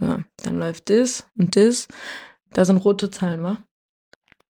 [0.00, 1.88] Ja, dann läuft das und das.
[2.52, 3.58] Da sind rote Zahlen, wa?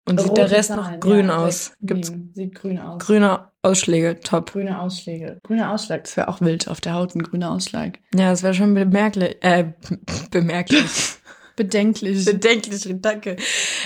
[0.08, 1.72] Und sieht Rote der Rest Zahlen, noch grün ja, aus?
[1.80, 2.12] Gibt's.
[2.34, 3.04] Sieht grün aus.
[3.04, 4.18] grüne Ausschläge?
[4.20, 4.52] Top.
[4.52, 5.38] Grüne Ausschläge.
[5.42, 6.04] Grüner Ausschlag.
[6.04, 7.98] Das wäre auch wild auf der Haut, ein grüner Ausschlag.
[8.14, 9.36] Ja, das wäre schon bemerklich.
[9.40, 9.72] Äh,
[10.30, 10.84] bemerklich.
[11.56, 12.24] Bedenklich.
[12.24, 13.36] bedenklich, danke.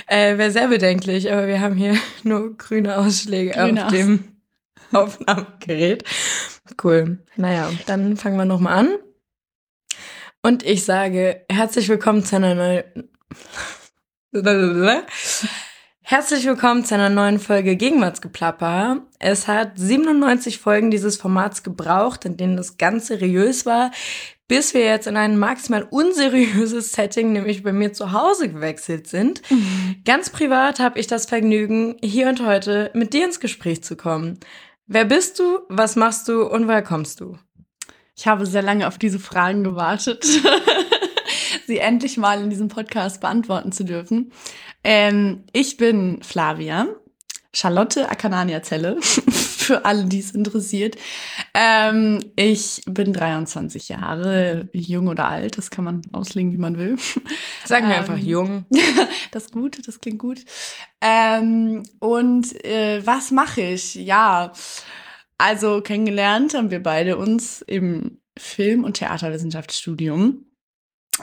[0.07, 4.25] Äh, wäre sehr bedenklich, aber wir haben hier nur grüne Ausschläge Grüne auf dem
[4.93, 6.05] Aufnahmegerät.
[6.82, 7.18] Cool.
[7.36, 8.89] Naja, dann fangen wir nochmal an.
[10.45, 12.85] Und ich sage herzlich willkommen zu einer neuen.
[16.02, 19.07] Herzlich willkommen zu einer neuen Folge Gegenwartsgeplapper.
[19.19, 23.91] Es hat 97 Folgen dieses Formats gebraucht, in denen das ganz seriös war,
[24.47, 29.41] bis wir jetzt in ein maximal unseriöses Setting, nämlich bei mir zu Hause gewechselt sind.
[30.05, 34.38] Ganz privat habe ich das Vergnügen, hier und heute mit dir ins Gespräch zu kommen.
[34.87, 37.38] Wer bist du, was machst du und woher kommst du?
[38.16, 40.24] Ich habe sehr lange auf diese Fragen gewartet,
[41.66, 44.32] sie endlich mal in diesem Podcast beantworten zu dürfen.
[44.84, 46.87] Ähm, ich bin Flavia,
[47.52, 50.96] Charlotte Akanania Zelle, für alle, die es interessiert.
[51.54, 56.96] Ähm, ich bin 23 Jahre, jung oder alt, das kann man auslegen, wie man will.
[57.65, 58.66] Sagen wir Ähm, einfach jung.
[59.32, 60.45] Das ist gut, das klingt gut.
[61.01, 63.95] Ähm, und äh, was mache ich?
[63.96, 64.53] Ja,
[65.38, 70.47] also kennengelernt haben wir beide uns im Film- und Theaterwissenschaftsstudium.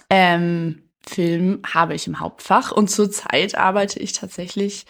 [0.10, 4.86] Ähm, Film habe ich im Hauptfach und zurzeit arbeite ich tatsächlich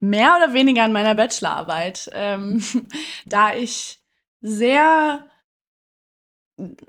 [0.00, 2.62] mehr oder weniger an meiner Bachelorarbeit, ähm,
[3.26, 4.00] da ich
[4.40, 5.26] sehr,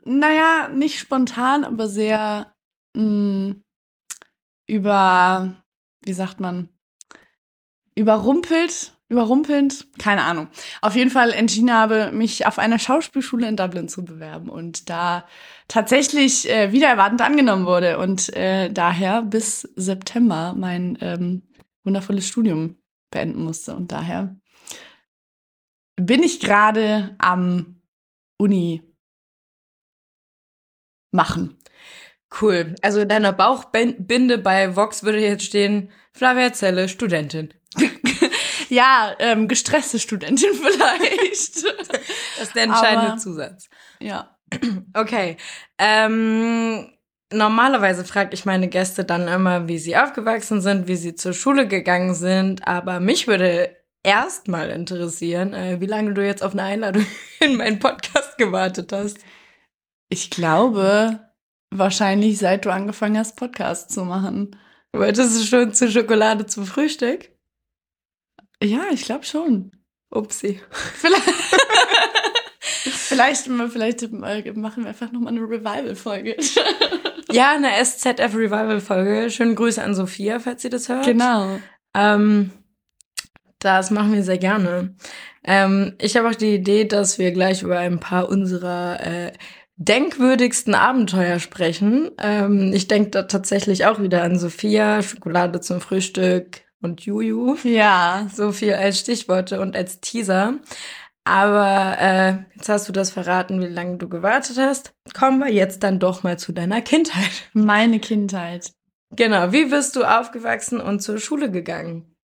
[0.03, 2.53] naja, nicht spontan, aber sehr
[2.93, 3.55] mh,
[4.67, 5.63] über,
[6.01, 6.69] wie sagt man,
[7.95, 10.49] überrumpelt, überrumpelnd, keine Ahnung.
[10.81, 15.25] Auf jeden Fall entschieden habe, mich auf einer Schauspielschule in Dublin zu bewerben und da
[15.67, 21.43] tatsächlich äh, wieder erwartend angenommen wurde und äh, daher bis September mein ähm,
[21.83, 22.75] wundervolles Studium
[23.09, 24.35] beenden musste und daher
[25.95, 27.81] bin ich gerade am
[28.37, 28.83] Uni
[31.11, 31.57] machen.
[32.41, 32.75] Cool.
[32.81, 37.53] Also in deiner Bauchbinde bei Vox würde jetzt stehen, Flavia Zelle, Studentin.
[38.69, 41.65] Ja, ähm, gestresste Studentin vielleicht.
[41.65, 43.69] Das ist der entscheidende Aber- Zusatz.
[43.99, 44.33] ja.
[44.93, 45.35] Okay.
[45.77, 46.89] Ähm,
[47.33, 51.67] normalerweise frage ich meine Gäste dann immer, wie sie aufgewachsen sind, wie sie zur Schule
[51.67, 52.65] gegangen sind.
[52.67, 57.05] Aber mich würde erstmal interessieren, äh, wie lange du jetzt auf eine Einladung
[57.41, 59.17] in meinen Podcast gewartet hast.
[60.09, 61.19] Ich glaube,
[61.69, 64.57] wahrscheinlich seit du angefangen hast, Podcast zu machen.
[64.95, 67.29] Wolltest du schon zur Schokolade zum Frühstück?
[68.63, 69.71] Ja, ich glaube schon.
[70.09, 70.61] Upsi.
[70.95, 71.23] Vielleicht,
[72.81, 74.11] vielleicht, vielleicht
[74.55, 76.37] machen wir einfach nochmal eine Revival-Folge.
[77.29, 79.29] Ja, eine SZF Revival Folge.
[79.29, 81.05] Schönen Grüße an Sophia, falls sie das hört.
[81.05, 81.59] genau.
[81.93, 82.51] Ähm,
[83.59, 84.95] das machen wir sehr gerne.
[85.43, 89.33] Ähm, ich habe auch die Idee, dass wir gleich über ein paar unserer äh,
[89.75, 92.11] denkwürdigsten Abenteuer sprechen.
[92.17, 97.55] Ähm, ich denke da tatsächlich auch wieder an Sophia, Schokolade zum Frühstück und Juju.
[97.63, 98.27] Ja.
[98.33, 100.55] So viel als Stichworte und als Teaser.
[101.23, 104.93] Aber äh, jetzt hast du das verraten, wie lange du gewartet hast.
[105.13, 107.49] Kommen wir jetzt dann doch mal zu deiner Kindheit.
[107.53, 108.71] Meine Kindheit.
[109.11, 112.15] Genau, wie bist du aufgewachsen und zur Schule gegangen?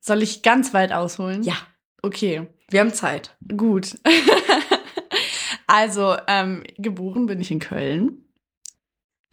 [0.00, 1.42] Soll ich ganz weit ausholen?
[1.42, 1.56] Ja,
[2.04, 3.36] Okay, wir haben Zeit.
[3.56, 3.96] gut.
[5.68, 8.21] also, ähm, geboren bin ich in Köln.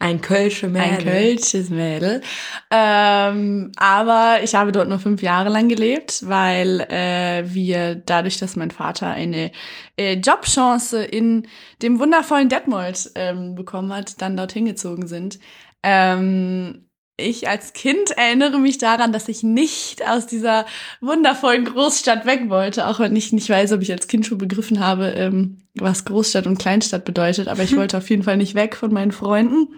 [0.00, 0.88] Ein Kölsche Mädel.
[0.88, 2.22] Ein kölsches Mädel.
[2.70, 8.56] Ähm, aber ich habe dort nur fünf Jahre lang gelebt, weil äh, wir dadurch, dass
[8.56, 9.52] mein Vater eine
[9.98, 11.46] äh, Jobchance in
[11.82, 15.38] dem wundervollen Detmold ähm, bekommen hat, dann dorthin gezogen sind.
[15.82, 16.86] Ähm,
[17.18, 20.64] ich als Kind erinnere mich daran, dass ich nicht aus dieser
[21.02, 24.80] wundervollen Großstadt weg wollte, auch wenn ich nicht weiß, ob ich als Kind schon begriffen
[24.80, 27.48] habe, ähm, was Großstadt und Kleinstadt bedeutet.
[27.48, 29.68] Aber ich wollte auf jeden Fall nicht weg von meinen Freunden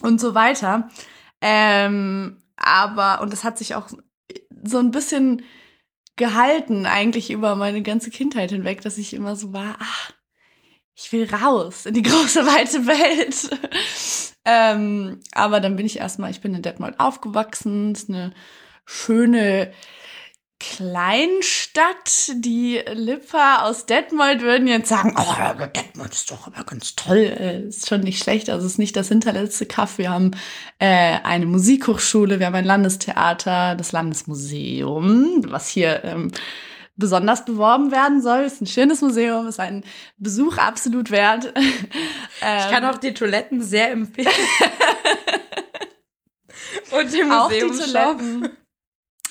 [0.00, 0.88] und so weiter.
[1.40, 3.88] Ähm, aber, und das hat sich auch
[4.64, 5.42] so ein bisschen
[6.16, 10.12] gehalten, eigentlich über meine ganze Kindheit hinweg, dass ich immer so war, ach,
[10.94, 13.50] ich will raus in die große, weite Welt.
[14.44, 18.32] ähm, aber dann bin ich erstmal, ich bin in Detmold aufgewachsen, ist eine
[18.86, 19.72] schöne
[20.58, 22.32] Kleinstadt.
[22.36, 27.62] Die Lipper aus Detmold würden jetzt sagen, oh, Detmold ist doch aber ganz toll, äh,
[27.62, 28.48] ist schon nicht schlecht.
[28.48, 29.98] Also es ist nicht das hinterletzte Kaff.
[29.98, 30.30] Wir haben
[30.78, 36.32] äh, eine Musikhochschule, wir haben ein Landestheater, das Landesmuseum, was hier ähm,
[36.96, 38.40] besonders beworben werden soll.
[38.40, 39.84] Ist ein schönes Museum, ist ein
[40.16, 41.52] Besuch absolut wert.
[42.38, 44.28] Ich kann auch die Toiletten sehr empfehlen.
[46.90, 47.60] Und den auch die.
[47.60, 48.50] Toiletten.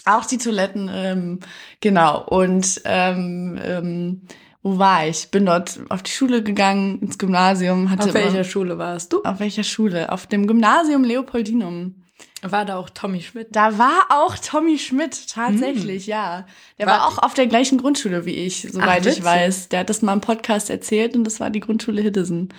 [0.06, 1.40] Auch die Toiletten, ähm,
[1.82, 2.24] genau.
[2.26, 4.22] Und ähm, ähm,
[4.62, 5.30] wo war ich?
[5.30, 7.90] Bin dort auf die Schule gegangen, ins Gymnasium.
[7.90, 9.24] Hatte Auf welcher immer, Schule warst du?
[9.24, 10.12] auf welcher Schule?
[10.12, 11.96] Auf dem Gymnasium Leopoldinum.
[12.42, 13.48] War da auch Tommy Schmidt?
[13.52, 16.46] Da war auch Tommy Schmidt, tatsächlich, ja.
[16.78, 19.24] Der war, War- auch auf der gleichen Grundschule wie ich, soweit ich witzig.
[19.24, 19.70] weiß.
[19.70, 22.50] Der hat das mal im Podcast erzählt und das war die Grundschule Hiddesen.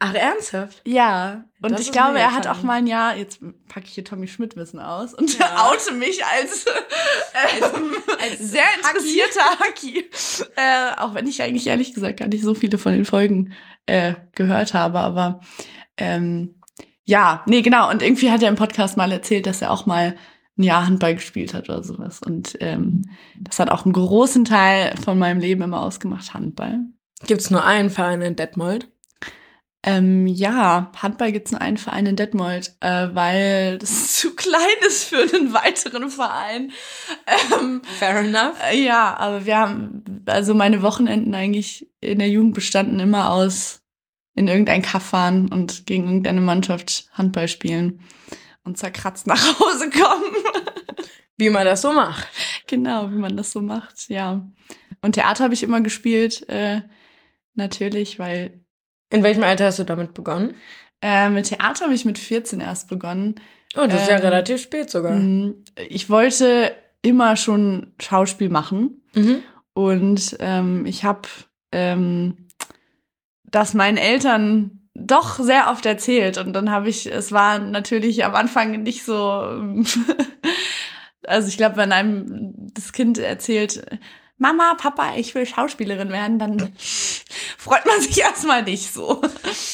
[0.00, 0.82] Ach, ernsthaft?
[0.86, 4.04] Ja, und Das ich glaube, er hat auch mal ein Jahr, jetzt packe ich hier
[4.04, 5.70] Tommy Schmidt-Wissen aus und Ja.
[5.70, 6.66] oute mich als,
[7.74, 7.90] ähm,
[8.20, 10.08] als sehr interessierter Haki.
[10.56, 13.52] Äh, auch wenn ich eigentlich ehrlich gesagt gar nicht so viele von den Folgen
[13.86, 15.40] äh, gehört habe, aber
[15.96, 16.60] ähm,
[17.04, 17.90] ja, nee, genau.
[17.90, 20.14] Und irgendwie hat er im Podcast mal erzählt, dass er auch mal
[20.58, 22.20] ein Jahr Handball gespielt hat oder sowas.
[22.24, 23.02] Und ähm,
[23.40, 26.80] das hat auch einen großen Teil von meinem Leben immer ausgemacht, Handball.
[27.26, 28.88] Gibt's nur einen Verein in Detmold?
[29.84, 35.04] Ähm, ja, Handball gibt's nur einen Verein in Detmold, äh, weil das zu klein ist
[35.04, 36.72] für einen weiteren Verein.
[37.26, 38.56] Ähm, Fair enough.
[38.70, 43.82] äh, ja, aber wir haben, also meine Wochenenden eigentlich in der Jugend bestanden immer aus
[44.34, 48.00] in irgendein Kaff fahren und gegen irgendeine Mannschaft Handball spielen
[48.64, 50.34] und zerkratzt nach Hause kommen.
[51.36, 52.26] Wie man das so macht.
[52.66, 54.48] genau, wie man das so macht, ja.
[55.02, 56.82] Und Theater habe ich immer gespielt, äh,
[57.54, 58.64] natürlich, weil
[59.10, 60.54] In welchem Alter hast du damit begonnen?
[61.00, 63.36] äh, mit Theater habe ich mit 14 erst begonnen.
[63.76, 65.16] Oh, das ist ja Ähm, relativ spät sogar.
[65.16, 66.72] Mm, Ich wollte
[67.02, 69.42] immer schon Schauspiel machen Mhm.
[69.74, 71.28] und ähm, ich habe
[71.72, 72.48] ähm,
[73.44, 78.34] das meinen Eltern doch sehr oft erzählt und dann habe ich, es war natürlich am
[78.34, 79.14] Anfang nicht so,
[81.26, 83.84] also ich glaube, wenn einem das Kind erzählt,
[84.38, 86.72] Mama, Papa, ich will Schauspielerin werden, dann
[87.58, 89.20] freut man sich erstmal nicht so.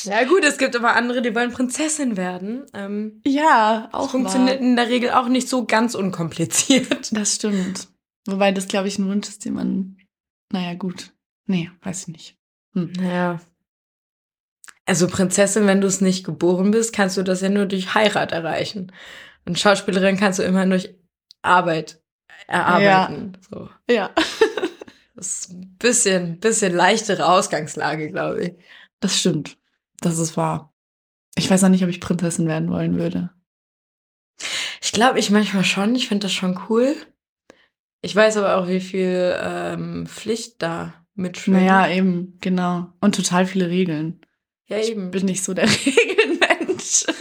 [0.04, 2.64] Ja gut, es gibt aber andere, die wollen Prinzessin werden.
[2.72, 4.66] Ähm, Ja, auch auch funktioniert wahr.
[4.66, 7.14] in der Regel auch nicht so ganz unkompliziert.
[7.16, 7.88] Das stimmt.
[8.26, 9.98] Wobei das, glaube ich, ein Wunsch ist, den man,
[10.50, 11.12] naja, gut.
[11.46, 12.36] Nee, weiß ich nicht.
[12.72, 13.40] Naja.
[14.86, 18.32] Also Prinzessin, wenn du es nicht geboren bist, kannst du das ja nur durch Heirat
[18.32, 18.92] erreichen.
[19.46, 20.94] Und Schauspielerin kannst du immer durch
[21.42, 22.02] Arbeit
[22.46, 23.36] erarbeiten.
[23.50, 23.68] So.
[23.90, 24.10] Ja.
[25.16, 28.52] Das ist ein bisschen, bisschen leichtere Ausgangslage, glaube ich.
[28.98, 29.56] Das stimmt.
[30.00, 30.74] Das ist wahr.
[31.36, 33.30] Ich weiß auch nicht, ob ich Prinzessin werden wollen würde.
[34.82, 35.94] Ich glaube, ich manchmal schon.
[35.94, 36.96] Ich finde das schon cool.
[38.02, 41.58] Ich weiß aber auch, wie viel ähm, Pflicht da mitschwingt.
[41.60, 42.88] Naja, eben, genau.
[43.00, 44.20] Und total viele Regeln.
[44.66, 45.12] ja, Ich eben.
[45.12, 47.04] bin nicht so der Regelmensch.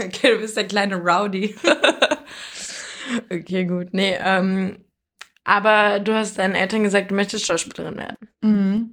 [0.00, 1.56] Okay, du bist der kleine Rowdy.
[3.30, 3.88] Okay, gut.
[3.92, 4.78] Nee, ähm,
[5.44, 8.16] aber du hast deinen Eltern gesagt, du möchtest Schauspielerin werden.
[8.42, 8.90] Mhm.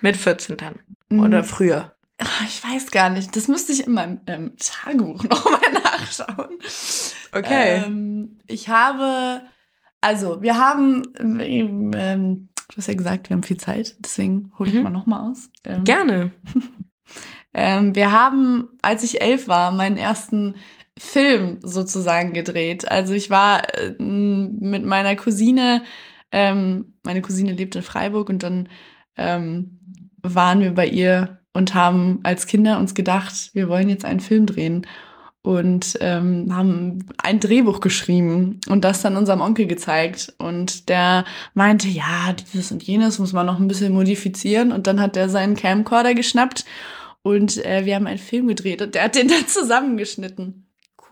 [0.00, 0.74] Mit 14 dann.
[1.08, 1.20] Mhm.
[1.20, 1.94] Oder früher.
[2.18, 3.34] Ach, Ich weiß gar nicht.
[3.36, 6.58] Das müsste ich in meinem ähm, Tagebuch nochmal nachschauen.
[7.86, 9.42] Ähm, ich habe,
[10.00, 14.68] also wir haben, ähm, ähm, du hast ja gesagt, wir haben viel Zeit, deswegen hole
[14.70, 14.82] ich Mhm.
[14.84, 15.50] mal nochmal aus.
[15.64, 16.30] Ähm, Gerne.
[17.56, 20.56] Ähm, wir haben, als ich elf war, meinen ersten
[20.98, 22.88] Film sozusagen gedreht.
[22.88, 25.82] Also ich war äh, mit meiner Cousine,
[26.30, 28.68] ähm, meine Cousine lebt in Freiburg und dann
[29.16, 29.80] ähm,
[30.22, 34.46] waren wir bei ihr und haben als Kinder uns gedacht, wir wollen jetzt einen Film
[34.46, 34.86] drehen
[35.42, 41.86] und ähm, haben ein Drehbuch geschrieben und das dann unserem Onkel gezeigt und der meinte,
[41.88, 45.54] ja, dieses und jenes muss man noch ein bisschen modifizieren und dann hat er seinen
[45.54, 46.64] Camcorder geschnappt
[47.22, 50.63] und äh, wir haben einen Film gedreht und der hat den dann zusammengeschnitten.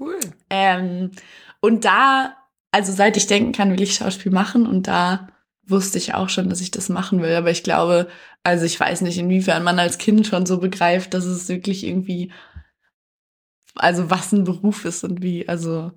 [0.02, 0.18] Cool.
[0.50, 1.12] Ähm,
[1.60, 2.36] und da,
[2.72, 5.28] also seit ich denken kann, will ich Schauspiel machen und da
[5.64, 7.34] wusste ich auch schon, dass ich das machen will.
[7.36, 8.08] Aber ich glaube,
[8.42, 12.32] also ich weiß nicht, inwiefern man als Kind schon so begreift, dass es wirklich irgendwie,
[13.76, 15.92] also was ein Beruf ist und wie, also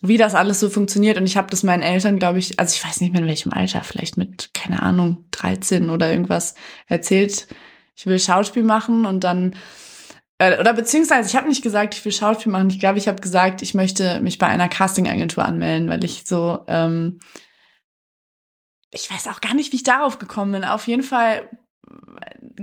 [0.00, 1.18] wie das alles so funktioniert.
[1.18, 3.52] Und ich habe das meinen Eltern, glaube ich, also ich weiß nicht mehr in welchem
[3.52, 6.54] Alter, vielleicht mit, keine Ahnung, 13 oder irgendwas
[6.86, 7.48] erzählt,
[7.96, 9.56] ich will Schauspiel machen und dann
[10.38, 12.70] äh, oder beziehungsweise ich habe nicht gesagt, ich will Schauspiel machen.
[12.70, 16.60] Ich glaube, ich habe gesagt, ich möchte mich bei einer Castingagentur anmelden, weil ich so,
[16.68, 17.20] ähm,
[18.90, 20.64] ich weiß auch gar nicht, wie ich darauf gekommen bin.
[20.64, 21.48] Auf jeden Fall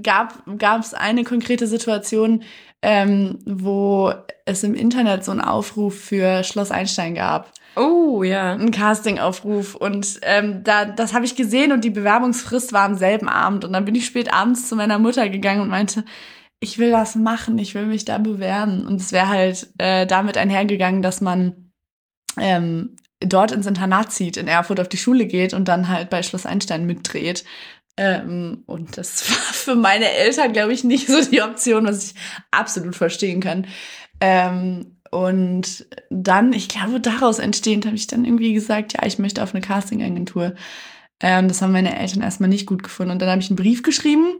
[0.02, 0.44] gab
[0.80, 2.44] es eine konkrete Situation,
[2.82, 4.14] ähm, wo
[4.46, 8.54] es im Internet so einen Aufruf für Schloss Einstein gab Oh, ja.
[8.54, 13.30] einen Castingaufruf und ähm, da das habe ich gesehen und die Bewerbungsfrist war am selben
[13.30, 16.04] Abend und dann bin ich spät abends zu meiner Mutter gegangen und meinte,
[16.60, 20.38] ich will das machen, ich will mich da bewerben und es wäre halt äh, damit
[20.38, 21.72] einhergegangen, dass man
[22.38, 26.24] ähm, dort ins Internat zieht, in Erfurt auf die Schule geht und dann halt bei
[26.24, 27.46] Schloss Einstein mitdreht.
[27.98, 32.16] Ähm, und das war für meine Eltern, glaube ich, nicht so die Option, was ich
[32.51, 33.68] absolut verstehen kann.
[34.22, 39.42] Ähm, und dann, ich glaube, daraus entstehend habe ich dann irgendwie gesagt, ja, ich möchte
[39.42, 40.56] auf eine Castingagentur.
[41.22, 43.12] Ähm, das haben meine Eltern erstmal nicht gut gefunden.
[43.12, 44.39] Und dann habe ich einen Brief geschrieben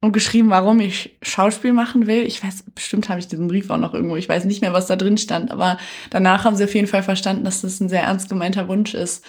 [0.00, 2.22] und geschrieben, warum ich Schauspiel machen will.
[2.22, 4.16] Ich weiß, bestimmt habe ich diesen Brief auch noch irgendwo.
[4.16, 5.78] Ich weiß nicht mehr, was da drin stand, aber
[6.08, 9.24] danach haben sie auf jeden Fall verstanden, dass das ein sehr ernst gemeinter Wunsch ist.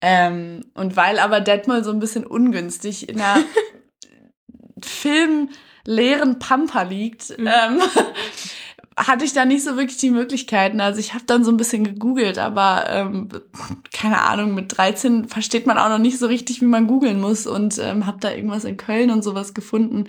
[0.00, 3.44] Ähm, und weil aber Detmold so ein bisschen ungünstig in einer
[4.82, 7.46] filmleeren Pampa liegt, mhm.
[7.46, 7.80] ähm,
[8.96, 10.80] hatte ich da nicht so wirklich die Möglichkeiten.
[10.80, 13.28] Also ich habe dann so ein bisschen gegoogelt, aber ähm,
[13.92, 17.46] keine Ahnung, mit 13 versteht man auch noch nicht so richtig, wie man googeln muss
[17.46, 20.04] und ähm, habe da irgendwas in Köln und sowas gefunden.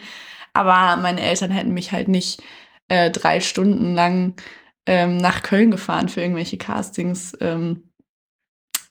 [0.53, 2.41] Aber meine Eltern hätten mich halt nicht
[2.87, 4.35] äh, drei Stunden lang
[4.85, 7.35] ähm, nach Köln gefahren für irgendwelche Castings.
[7.41, 7.89] Ähm,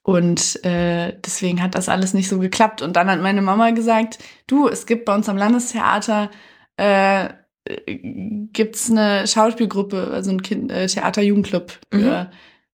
[0.03, 2.83] und äh, deswegen hat das alles nicht so geklappt.
[2.83, 6.31] Und dann hat meine Mama gesagt, du, es gibt bei uns am Landestheater
[6.77, 7.29] äh,
[7.67, 12.27] gibt's eine Schauspielgruppe, also ein kind, äh, Theater-Jugendclub für mhm.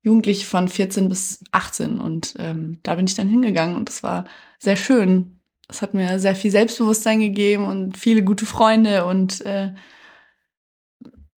[0.02, 2.00] Jugendliche von 14 bis 18.
[2.00, 4.24] Und ähm, da bin ich dann hingegangen und das war
[4.58, 5.40] sehr schön.
[5.68, 9.72] Es hat mir sehr viel Selbstbewusstsein gegeben und viele gute Freunde und äh,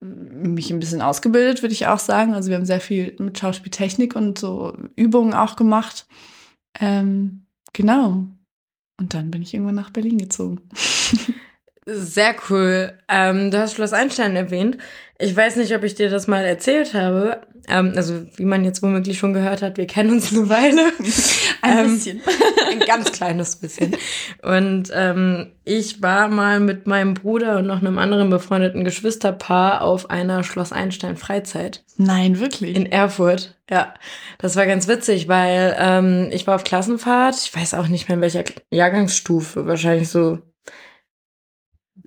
[0.01, 2.35] mich ein bisschen ausgebildet, würde ich auch sagen.
[2.35, 6.07] Also wir haben sehr viel mit Schauspieltechnik und so Übungen auch gemacht.
[6.81, 8.27] Ähm, genau.
[8.99, 10.63] Und dann bin ich irgendwann nach Berlin gezogen.
[11.85, 12.93] Sehr cool.
[13.09, 14.79] Ähm, du hast Schloss Einstein erwähnt.
[15.19, 17.43] Ich weiß nicht, ob ich dir das mal erzählt habe.
[17.69, 20.93] Ähm, also, wie man jetzt womöglich schon gehört hat, wir kennen uns eine Weile.
[21.63, 22.21] Ein ähm, bisschen.
[22.71, 23.97] Ein ganz kleines bisschen.
[24.43, 30.11] Und ähm, ich war mal mit meinem Bruder und noch einem anderen befreundeten Geschwisterpaar auf
[30.11, 31.85] einer Schloss Einstein Freizeit.
[31.97, 32.77] Nein, wirklich?
[32.77, 33.57] In Erfurt.
[33.71, 33.95] Ja,
[34.39, 37.37] das war ganz witzig, weil ähm, ich war auf Klassenfahrt.
[37.45, 39.67] Ich weiß auch nicht mehr in welcher Jahrgangsstufe.
[39.67, 40.39] Wahrscheinlich so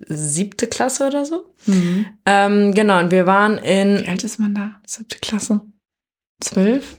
[0.06, 1.52] siebte Klasse oder so.
[1.66, 2.06] Mhm.
[2.26, 4.02] Ähm, genau, und wir waren in.
[4.04, 4.80] Wie alt ist man da?
[4.86, 5.60] Siebte Klasse?
[6.40, 6.98] Zwölf?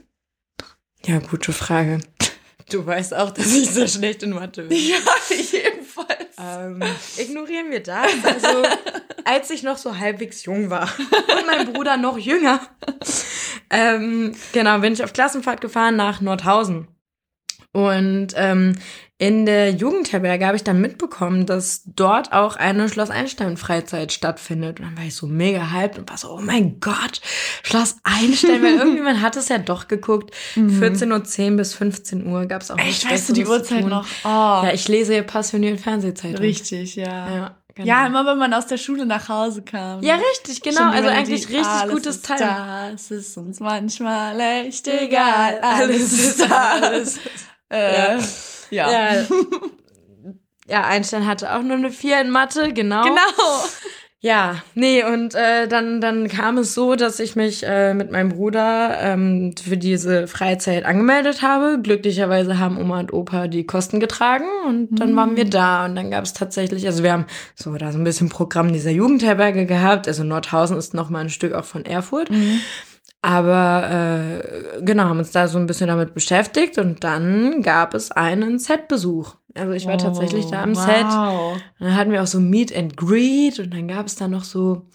[1.05, 1.99] Ja, gute Frage.
[2.69, 4.77] Du weißt auch, dass ich so schlecht in Mathe bin.
[4.89, 4.97] Ja,
[5.29, 6.35] jedenfalls.
[6.37, 6.83] Ähm,
[7.17, 8.11] ignorieren wir das.
[8.25, 8.63] Also,
[9.23, 12.59] als ich noch so halbwegs jung war und mein Bruder noch jünger,
[13.69, 16.89] ähm, genau, bin ich auf Klassenfahrt gefahren nach Nordhausen.
[17.77, 18.73] Und ähm,
[19.19, 24.79] in der Jugendherberge habe ich dann mitbekommen, dass dort auch eine Schloss Einstein Freizeit stattfindet.
[24.79, 27.21] Und dann war ich so mega hyped und war so, oh mein Gott,
[27.61, 30.33] Schloss Einstein, weil irgendjemand hat es ja doch geguckt.
[30.55, 30.81] Mhm.
[30.81, 34.07] 14.10 Uhr bis 15 Uhr gab es auch Echt, weißt du die Uhrzeit noch?
[34.23, 34.27] Oh.
[34.27, 36.39] Ja, ich lese ja passioniert Fernsehzeitung.
[36.39, 37.05] Richtig, ja.
[37.05, 37.57] Ja.
[37.75, 37.89] Genau.
[37.89, 40.01] Ja, immer wenn man aus der Schule nach Hause kam.
[40.01, 40.89] Ja, richtig, genau.
[40.89, 42.39] Also eigentlich richtig alles gutes Teil.
[42.91, 45.59] Das ist uns manchmal echt egal.
[45.61, 47.19] Alles ist alles.
[47.69, 48.17] äh,
[48.69, 48.91] ja.
[48.91, 49.27] ja.
[50.69, 53.03] Ja, Einstein hatte auch nur eine 4 in Mathe, genau.
[53.03, 53.63] Genau.
[54.19, 58.29] Ja, nee, und äh, dann, dann kam es so, dass ich mich äh, mit meinem
[58.29, 61.79] Bruder ähm, für diese Freizeit angemeldet habe.
[61.81, 65.15] Glücklicherweise haben Oma und Opa die Kosten getragen und dann mhm.
[65.15, 65.51] waren wir mm.
[65.51, 65.85] da.
[65.85, 68.89] Und dann gab es tatsächlich, also wir haben so da so ein bisschen Programm dieser
[68.89, 70.07] Jugendherberge gehabt.
[70.07, 72.31] Also Nordhausen ist noch mal ein Stück auch von Erfurt.
[72.31, 72.61] Mhm.
[73.21, 78.11] Aber äh, genau, haben uns da so ein bisschen damit beschäftigt und dann gab es
[78.11, 79.35] einen Set-Besuch.
[79.55, 80.85] Also ich war oh, tatsächlich da am wow.
[80.85, 81.05] Set.
[81.79, 84.43] Und dann hatten wir auch so Meet and Greet und dann gab es da noch
[84.43, 84.85] so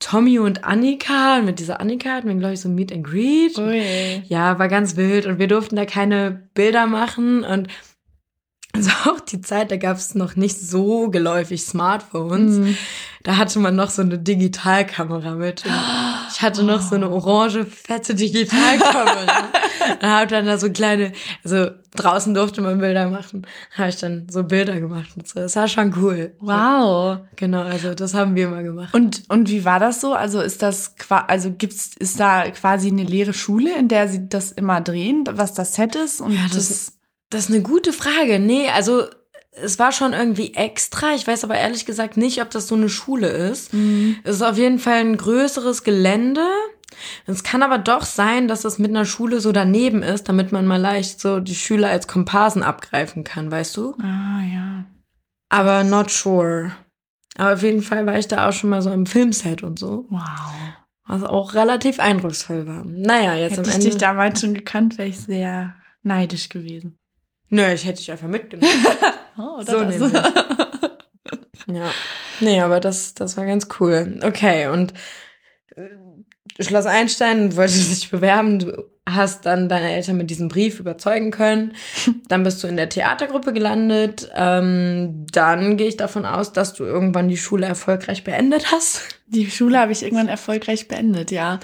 [0.00, 1.38] Tommy und Annika.
[1.38, 3.56] Und mit dieser Annika hatten wir, glaube ich, so Meet and Greet.
[3.58, 4.22] Ui.
[4.26, 7.68] Ja, war ganz wild und wir durften da keine Bilder machen und
[8.74, 12.58] also auch die Zeit, da gab es noch nicht so geläufig Smartphones.
[12.58, 12.76] Mhm.
[13.22, 15.64] Da hatte man noch so eine Digitalkamera mit.
[15.64, 15.72] Und
[16.36, 19.48] ich hatte noch so eine orange, fette Digitalkamera.
[20.02, 21.12] und habe dann da so kleine,
[21.42, 23.46] also draußen durfte man Bilder machen.
[23.74, 25.40] habe ich dann so Bilder gemacht und so.
[25.40, 26.34] Das war schon cool.
[26.40, 27.20] Wow.
[27.36, 28.92] Genau, also das haben wir mal gemacht.
[28.92, 30.12] Und, und wie war das so?
[30.12, 34.52] Also ist das, also gibt's, ist da quasi eine leere Schule, in der sie das
[34.52, 36.20] immer drehen, was das Set ist?
[36.20, 36.92] Und ja, das, das
[37.30, 38.38] das ist eine gute Frage.
[38.38, 39.04] Nee, also
[39.62, 41.14] es war schon irgendwie extra.
[41.14, 43.72] Ich weiß aber ehrlich gesagt nicht, ob das so eine Schule ist.
[43.72, 44.16] Mhm.
[44.24, 46.46] Es ist auf jeden Fall ein größeres Gelände.
[47.26, 50.66] Es kann aber doch sein, dass es mit einer Schule so daneben ist, damit man
[50.66, 53.94] mal leicht so die Schüler als Komparsen abgreifen kann, weißt du?
[54.00, 54.84] Ah, ja.
[55.48, 56.72] Aber not sure.
[57.36, 60.06] Aber auf jeden Fall war ich da auch schon mal so im Filmset und so.
[60.08, 60.20] Wow.
[61.06, 62.84] Was auch relativ eindrucksvoll war.
[62.84, 63.70] Naja, jetzt Hätte am Ende.
[63.70, 66.98] Hätte ich dich damals schon gekannt, wäre ich sehr neidisch gewesen.
[67.48, 68.72] Nö, ich hätte dich einfach mitgenommen.
[69.38, 70.12] oh, so nämlich.
[71.66, 71.90] ja.
[72.40, 74.20] Nee, aber das, das war ganz cool.
[74.22, 74.92] Okay, und
[75.74, 78.58] äh, Schloss Einstein wollte sich bewerben.
[78.58, 81.74] Du hast dann deine Eltern mit diesem Brief überzeugen können.
[82.28, 84.28] Dann bist du in der Theatergruppe gelandet.
[84.34, 89.02] Ähm, dann gehe ich davon aus, dass du irgendwann die Schule erfolgreich beendet hast.
[89.28, 91.60] Die Schule habe ich irgendwann erfolgreich beendet, ja.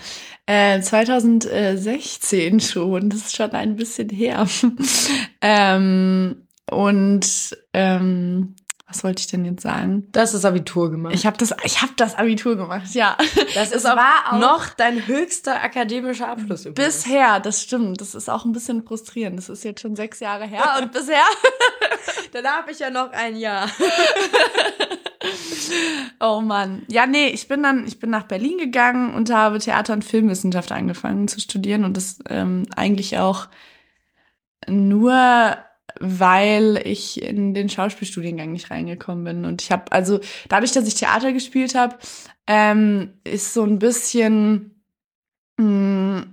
[0.46, 4.46] Äh, 2016 schon, das ist schon ein bisschen her.
[5.40, 8.56] ähm, und ähm,
[8.88, 10.08] was wollte ich denn jetzt sagen?
[10.12, 11.14] Du hast das Abitur gemacht.
[11.14, 13.16] Ich habe das, ich habe das Abitur gemacht, ja.
[13.54, 13.96] Das ist war
[14.28, 16.66] auch auch- noch dein höchster akademischer Abschluss.
[16.66, 16.96] übrigens.
[17.04, 18.02] Bisher, das stimmt.
[18.02, 19.38] Das ist auch ein bisschen frustrierend.
[19.38, 21.22] Das ist jetzt schon sechs Jahre her und bisher.
[22.32, 23.66] Dann habe ich ja noch ein Jahr.
[26.20, 26.82] Oh Mann.
[26.88, 30.72] Ja, nee, ich bin dann, ich bin nach Berlin gegangen und habe Theater- und Filmwissenschaft
[30.72, 33.46] angefangen zu studieren und das ähm, eigentlich auch
[34.68, 35.56] nur,
[36.00, 39.44] weil ich in den Schauspielstudiengang nicht reingekommen bin.
[39.44, 41.96] Und ich habe, also dadurch, dass ich Theater gespielt habe,
[42.46, 44.82] ähm, ist so ein bisschen,
[45.58, 46.24] mh,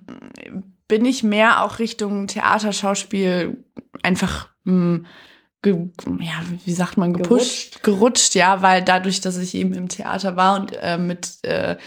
[0.88, 3.64] bin ich mehr auch Richtung Theaterschauspiel
[4.02, 5.02] einfach mh,
[5.62, 5.76] ge,
[6.20, 8.36] ja, wie sagt man, gepusht, gerutscht.
[8.36, 11.78] ja, weil dadurch, dass ich eben im Theater war und äh, mit äh,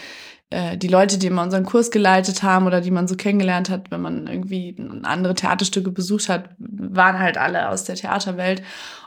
[0.53, 3.89] äh, die Leute, die immer unseren Kurs geleitet haben oder die man so kennengelernt hat,
[3.91, 8.61] wenn man irgendwie andere Theaterstücke besucht hat, waren halt alle aus der Theaterwelt.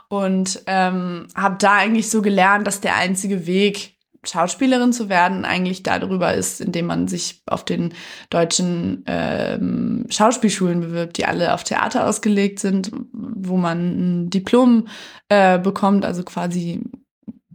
[0.09, 5.83] Und ähm, habe da eigentlich so gelernt, dass der einzige Weg Schauspielerin zu werden eigentlich
[5.83, 7.93] darüber ist, indem man sich auf den
[8.29, 14.87] deutschen ähm, Schauspielschulen bewirbt, die alle auf Theater ausgelegt sind, wo man ein Diplom
[15.29, 16.81] äh, bekommt, also quasi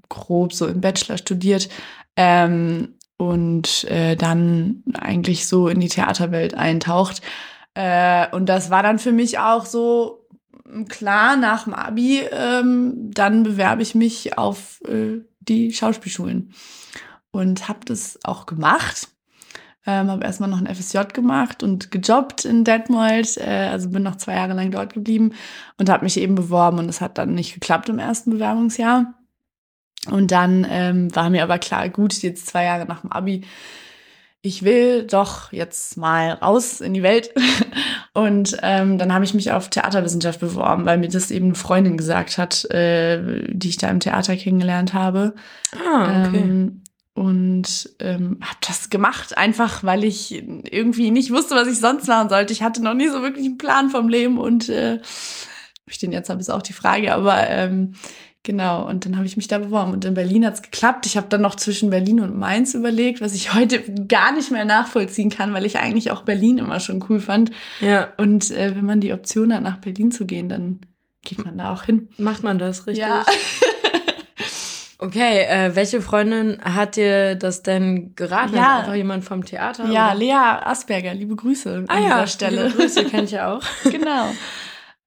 [0.09, 1.69] grob so im Bachelor studiert.
[2.17, 7.23] Ähm, und äh, dann eigentlich so in die Theaterwelt eintaucht.
[7.75, 10.27] Äh, und das war dann für mich auch so
[10.89, 16.53] klar nach dem Abi, ähm, dann bewerbe ich mich auf äh, die Schauspielschulen
[17.31, 19.09] und habe das auch gemacht.
[19.87, 24.17] Ähm, habe erstmal noch ein FSJ gemacht und gejobbt in Detmold, äh, also bin noch
[24.17, 25.33] zwei Jahre lang dort geblieben
[25.79, 29.15] und habe mich eben beworben und es hat dann nicht geklappt im ersten Bewerbungsjahr.
[30.11, 33.43] Und dann ähm, war mir aber klar, gut, jetzt zwei Jahre nach dem Abi,
[34.45, 37.33] ich will doch jetzt mal raus in die Welt.
[38.15, 41.97] Und ähm, dann habe ich mich auf Theaterwissenschaft beworben, weil mir das eben eine Freundin
[41.97, 45.35] gesagt hat, äh, die ich da im Theater kennengelernt habe.
[45.73, 46.39] Ah, okay.
[46.39, 46.83] Ähm,
[47.15, 52.31] und ähm, habe das gemacht, einfach weil ich irgendwie nicht wusste, was ich sonst machen
[52.31, 52.53] sollte.
[52.53, 55.01] Ich hatte noch nie so wirklich einen Plan vom Leben und äh,
[55.87, 57.15] ich den jetzt habe, ist auch die Frage.
[57.15, 57.95] Aber ähm,
[58.43, 59.93] genau, und dann habe ich mich da beworben.
[59.93, 61.07] Und in Berlin hat's geklappt.
[61.07, 64.65] Ich habe dann noch zwischen Berlin und Mainz überlegt, was ich heute gar nicht mehr
[64.65, 67.51] nachvollziehen kann, weil ich eigentlich auch Berlin immer schon cool fand.
[67.81, 70.81] ja, Und äh, wenn man die Option hat, nach Berlin zu gehen, dann
[71.25, 72.09] geht man da auch hin.
[72.19, 73.05] macht man das richtig?
[73.07, 73.25] Ja.
[74.99, 78.55] Okay, äh, welche Freundin hat dir das denn geraten?
[78.55, 78.79] Ja.
[78.81, 79.87] Einfach jemand vom Theater?
[79.91, 80.15] Ja, oder?
[80.15, 82.67] Lea Asperger, liebe Grüße Ah an ja, dieser Stelle.
[82.69, 83.63] liebe Grüße kenne ich ja auch.
[83.91, 84.31] genau.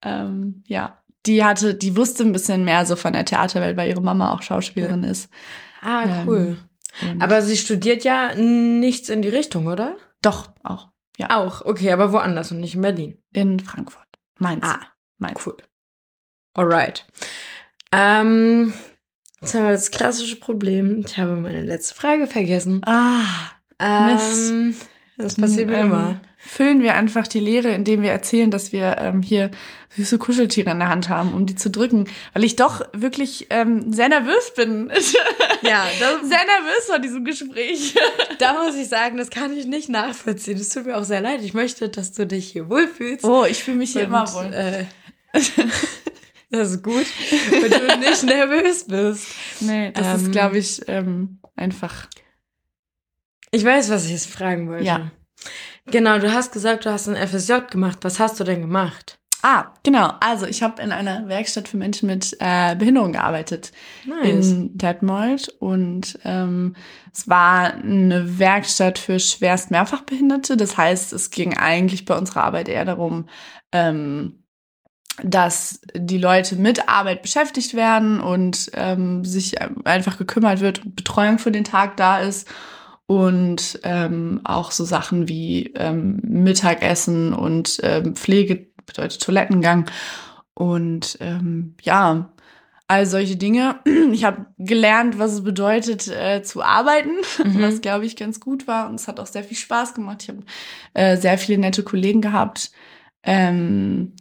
[0.01, 4.01] ähm, ja, die hatte, die wusste ein bisschen mehr so von der Theaterwelt, weil ihre
[4.01, 5.29] Mama auch Schauspielerin ist.
[5.81, 6.57] Ah, Ähm, cool.
[7.01, 9.97] Und Aber sie studiert ja nichts in die Richtung, oder?
[10.21, 10.89] doch auch
[11.29, 13.17] Auch, okay, aber woanders und nicht in Berlin.
[13.33, 14.07] in Frankfurt,
[14.39, 14.79] Mainz, Ah,
[15.17, 15.45] Mainz.
[15.45, 15.55] cool.
[16.53, 17.05] Alright.
[17.91, 18.73] Ähm,
[19.41, 21.03] jetzt haben wir das klassische Problem.
[21.05, 22.81] Ich habe meine letzte Frage vergessen.
[22.85, 23.21] Ah,
[23.79, 24.75] Ähm,
[25.17, 26.21] das passiert mir ähm, immer.
[26.47, 29.49] Füllen wir einfach die Leere, indem wir erzählen, dass wir ähm, hier
[29.95, 33.91] süße Kuscheltiere in der Hand haben, um die zu drücken, weil ich doch wirklich ähm,
[33.91, 34.91] sehr nervös bin.
[35.61, 37.95] Ja, das, sehr nervös vor diesem Gespräch.
[38.39, 40.57] da muss ich sagen, das kann ich nicht nachvollziehen.
[40.59, 41.41] Es tut mir auch sehr leid.
[41.41, 43.23] Ich möchte, dass du dich hier wohlfühlst.
[43.25, 44.53] Oh, ich fühle mich hier Und, immer wohl.
[44.53, 44.85] Äh,
[46.51, 47.05] das ist gut,
[47.49, 49.27] wenn du nicht nervös bist.
[49.61, 52.09] Nee, das Ähm, ist, glaube ich, ähm, einfach.
[53.49, 54.85] Ich weiß, was ich jetzt fragen wollte.
[54.85, 55.09] Ja.
[55.87, 57.99] Genau, du hast gesagt, du hast ein FSJ gemacht.
[58.01, 59.19] Was hast du denn gemacht?
[59.47, 60.11] Ah, genau.
[60.21, 63.71] Also ich habe in einer Werkstatt für Menschen mit äh, Behinderung gearbeitet
[64.23, 66.75] in Detmold und ähm,
[67.13, 70.57] es war eine Werkstatt für schwerst Mehrfachbehinderte.
[70.57, 73.29] Das heißt, es ging eigentlich bei unserer Arbeit eher darum,
[73.71, 74.43] ähm,
[75.23, 81.51] dass die Leute mit Arbeit beschäftigt werden und ähm, sich einfach gekümmert wird Betreuung für
[81.51, 82.49] den Tag da ist
[83.07, 89.89] und ähm, auch so Sachen wie ähm, Mittagessen und ähm, Pflege bedeutet Toilettengang
[90.53, 92.29] und ähm, ja,
[92.87, 93.79] all solche Dinge.
[94.11, 97.11] Ich habe gelernt, was es bedeutet äh, zu arbeiten,
[97.43, 97.61] Mhm.
[97.61, 100.23] was glaube ich ganz gut war und es hat auch sehr viel Spaß gemacht.
[100.23, 100.43] Ich habe
[100.93, 102.71] äh, sehr viele nette Kollegen gehabt
[103.23, 104.13] ähm,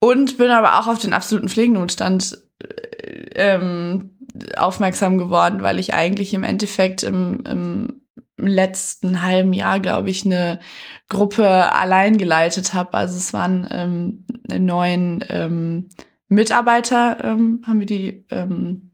[0.00, 4.17] und bin aber auch auf den absoluten Pflegenotstand äh, ähm,
[4.56, 8.02] aufmerksam geworden, weil ich eigentlich im Endeffekt im, im
[8.38, 10.60] letzten halben Jahr, glaube ich, eine
[11.08, 12.94] Gruppe allein geleitet habe.
[12.94, 15.88] Also es waren ähm, neun ähm,
[16.28, 18.92] Mitarbeiter, ähm, haben wir die, ähm,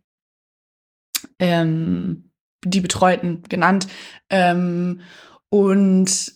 [1.39, 2.31] ähm,
[2.65, 3.87] die Betreuten genannt.
[4.31, 5.01] Ähm,
[5.51, 6.35] und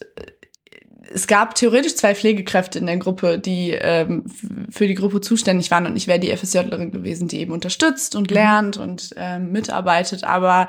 [1.13, 4.25] es gab theoretisch zwei Pflegekräfte in der Gruppe, die ähm,
[4.71, 8.31] für die Gruppe zuständig waren und ich wäre die FSJlerin gewesen, die eben unterstützt und
[8.31, 8.35] mhm.
[8.35, 10.25] lernt und ähm, mitarbeitet.
[10.25, 10.69] Aber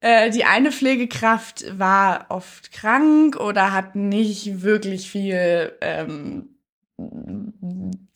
[0.00, 6.56] äh, die eine Pflegekraft war oft krank oder hat nicht wirklich viel ähm,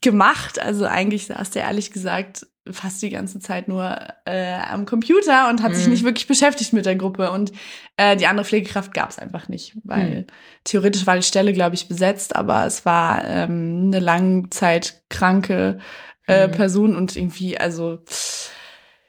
[0.02, 0.60] gemacht.
[0.60, 5.62] Also eigentlich saß der ehrlich gesagt fast die ganze Zeit nur äh, am Computer und
[5.62, 5.76] hat mhm.
[5.76, 7.30] sich nicht wirklich beschäftigt mit der Gruppe.
[7.30, 7.52] Und
[7.96, 10.26] äh, die andere Pflegekraft gab es einfach nicht, weil mhm.
[10.64, 15.78] theoretisch war die Stelle, glaube ich, besetzt, aber es war ähm, eine langzeitkranke
[16.26, 16.52] äh, mhm.
[16.52, 18.00] Person und irgendwie, also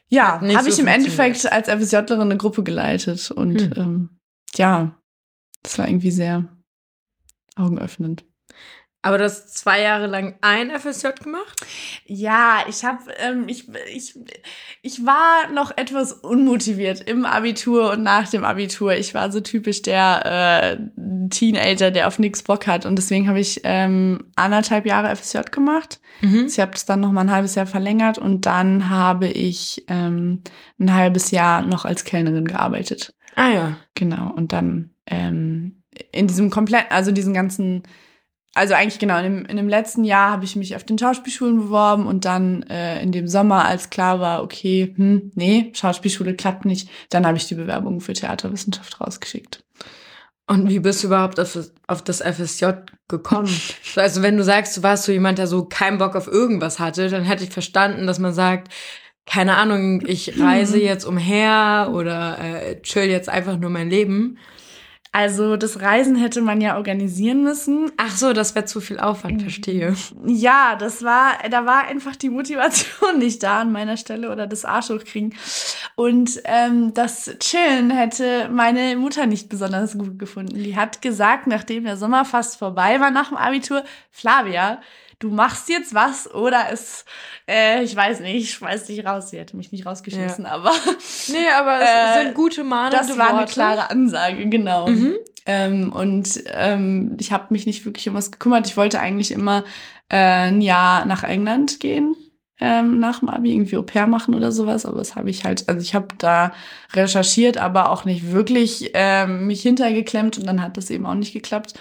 [0.09, 3.73] ja, habe ich im Endeffekt als FSJlerin eine Gruppe geleitet und hm.
[3.75, 4.09] ähm,
[4.55, 4.97] ja,
[5.63, 6.47] das war irgendwie sehr
[7.55, 8.23] augenöffnend.
[9.03, 11.65] Aber du hast zwei Jahre lang ein FSJ gemacht?
[12.05, 14.19] Ja, ich habe, ähm, ich, ich,
[14.81, 18.93] ich war noch etwas unmotiviert im Abitur und nach dem Abitur.
[18.93, 20.25] Ich war so typisch der
[20.75, 22.85] äh, Teenager, der auf nichts Bock hat.
[22.85, 25.99] Und deswegen habe ich ähm, anderthalb Jahre FSJ gemacht.
[26.21, 26.47] Mhm.
[26.47, 30.41] Ich habe das dann noch mal ein halbes Jahr verlängert und dann habe ich ähm,
[30.79, 33.13] ein halbes Jahr noch als Kellnerin gearbeitet.
[33.35, 33.77] Ah ja.
[33.93, 34.33] Genau.
[34.33, 37.83] Und dann ähm, in diesem kompletten, also diesen ganzen
[38.57, 41.57] also eigentlich genau, in dem, in dem letzten Jahr habe ich mich auf den Schauspielschulen
[41.57, 46.65] beworben und dann äh, in dem Sommer, als klar war, okay, hm, nee, Schauspielschule klappt
[46.65, 49.63] nicht, dann habe ich die Bewerbung für Theaterwissenschaft rausgeschickt.
[50.49, 52.65] Und wie bist du überhaupt auf, auf das FSJ
[53.07, 53.49] gekommen?
[53.95, 57.09] also wenn du sagst, du warst so jemand, der so keinen Bock auf irgendwas hatte,
[57.09, 58.73] dann hätte ich verstanden, dass man sagt,
[59.25, 64.37] keine Ahnung, ich reise jetzt umher oder äh, chill jetzt einfach nur mein Leben.
[65.11, 67.91] Also das Reisen hätte man ja organisieren müssen.
[67.97, 69.95] Ach so, das wäre zu viel Aufwand, verstehe.
[70.25, 74.65] Ja, das war, da war einfach die Motivation nicht da an meiner Stelle oder das
[74.65, 75.33] Arsch hochkriegen.
[75.95, 80.55] Und ähm, das Chillen hätte meine Mutter nicht besonders gut gefunden.
[80.55, 84.79] Die hat gesagt, nachdem der Sommer fast vorbei war nach dem Abitur, Flavia,
[85.19, 87.05] du machst jetzt was oder es,
[87.49, 89.29] äh, ich weiß nicht, ich schmeiß dich raus.
[89.29, 90.51] Sie hätte mich nicht rausgeschmissen, ja.
[90.51, 90.71] aber.
[91.29, 93.37] Nee, aber es äh, sind gute Mahnende Das war Worte.
[93.37, 94.87] eine klare Ansage, genau.
[94.87, 95.15] Mhm.
[95.45, 98.67] Ähm, und ähm, ich habe mich nicht wirklich um was gekümmert.
[98.67, 99.63] Ich wollte eigentlich immer
[100.09, 102.15] äh, ein Jahr nach England gehen.
[102.59, 105.69] Ähm, nach dem Abi irgendwie Au pair machen oder sowas, aber das habe ich halt,
[105.69, 106.53] also ich habe da
[106.93, 111.33] recherchiert, aber auch nicht wirklich ähm, mich hintergeklemmt und dann hat das eben auch nicht
[111.33, 111.75] geklappt.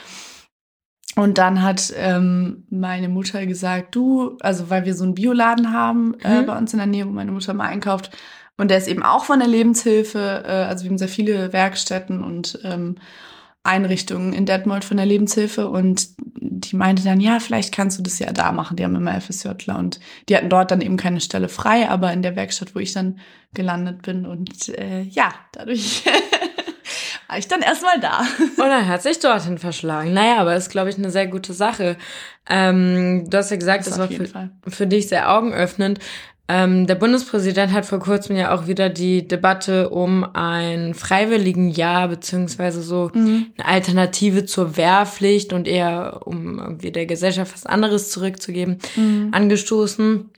[1.17, 6.15] Und dann hat ähm, meine Mutter gesagt, du, also weil wir so einen Bioladen haben
[6.23, 6.47] äh, mhm.
[6.47, 8.11] bei uns in der Nähe, wo meine Mutter mal einkauft.
[8.59, 10.45] Und der ist eben auch von der Lebenshilfe.
[10.47, 12.97] Äh, also wir haben sehr viele Werkstätten und ähm,
[13.63, 15.69] Einrichtungen in Detmold von der Lebenshilfe.
[15.69, 18.77] Und die meinte dann, ja, vielleicht kannst du das ja da machen.
[18.77, 19.79] Die haben immer FSJler.
[19.79, 22.93] Und die hatten dort dann eben keine Stelle frei, aber in der Werkstatt, wo ich
[22.93, 23.19] dann
[23.55, 24.27] gelandet bin.
[24.27, 26.05] Und äh, ja, dadurch
[27.29, 28.21] war ich dann erstmal da.
[28.39, 30.13] Und dann hat sich dorthin verschlagen.
[30.13, 31.97] Naja, aber ist, glaube ich, eine sehr gute Sache.
[32.49, 35.99] Ähm, du hast ja gesagt, das, das war für, für, dich sehr augenöffnend.
[36.49, 42.07] Ähm, der Bundespräsident hat vor kurzem ja auch wieder die Debatte um ein freiwilligen Jahr
[42.07, 43.47] beziehungsweise so mhm.
[43.59, 49.31] eine Alternative zur Wehrpflicht und eher um irgendwie der Gesellschaft was anderes zurückzugeben, mhm.
[49.33, 50.31] angestoßen.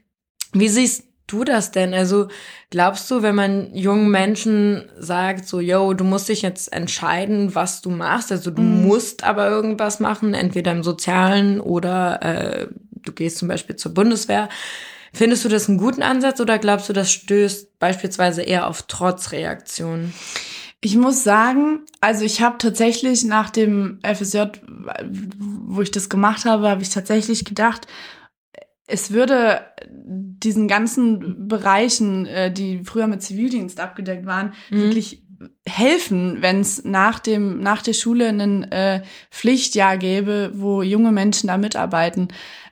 [0.54, 1.94] Wie siehst du das denn?
[1.94, 2.28] Also
[2.70, 7.80] glaubst du, wenn man jungen Menschen sagt, so, yo, du musst dich jetzt entscheiden, was
[7.82, 8.86] du machst, also du mhm.
[8.86, 14.48] musst aber irgendwas machen, entweder im Sozialen oder äh, du gehst zum Beispiel zur Bundeswehr.
[15.12, 20.12] Findest du das einen guten Ansatz oder glaubst du, das stößt beispielsweise eher auf Trotzreaktionen?
[20.80, 24.42] Ich muss sagen, also ich habe tatsächlich nach dem FSJ,
[25.08, 27.88] wo ich das gemacht habe, habe ich tatsächlich gedacht,
[28.88, 29.60] es würde
[30.00, 34.82] diesen ganzen Bereichen, äh, die früher mit Zivildienst abgedeckt waren, mhm.
[34.82, 35.22] wirklich
[35.66, 41.46] helfen, wenn es nach dem nach der Schule ein äh, Pflichtjahr gäbe, wo junge Menschen
[41.46, 42.28] da mitarbeiten.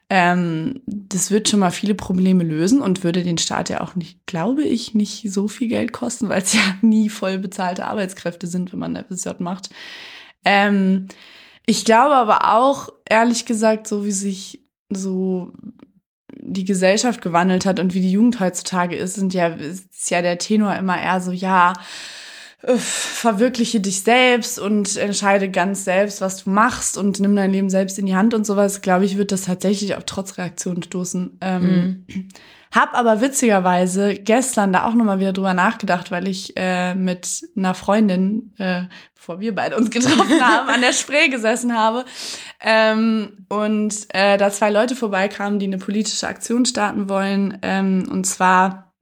[0.08, 4.24] Ähm, das wird schon mal viele Probleme lösen und würde den Staat ja auch nicht,
[4.26, 8.72] glaube ich, nicht so viel Geld kosten, weil es ja nie voll bezahlte Arbeitskräfte sind,
[8.72, 9.70] wenn man FSJ macht.
[10.44, 11.08] Ähm,
[11.66, 15.52] ich glaube aber auch, ehrlich gesagt, so wie sich so
[16.38, 20.38] die Gesellschaft gewandelt hat und wie die Jugend heutzutage ist, sind ja, ist ja der
[20.38, 21.72] Tenor immer eher so, ja,
[22.62, 27.70] äh, verwirkliche dich selbst und entscheide ganz selbst, was du machst und nimm dein Leben
[27.70, 31.38] selbst in die Hand und sowas, glaube ich, wird das tatsächlich auf Trotzreaktionen stoßen.
[31.40, 32.28] Ähm, mhm.
[32.76, 37.72] Hab aber witzigerweise gestern da auch nochmal wieder drüber nachgedacht, weil ich äh, mit einer
[37.72, 38.82] Freundin, äh,
[39.14, 42.04] bevor wir beide uns getroffen haben, an der Spree gesessen habe
[42.60, 47.56] ähm, und äh, da zwei Leute vorbeikamen, die eine politische Aktion starten wollen.
[47.62, 48.92] Ähm, und zwar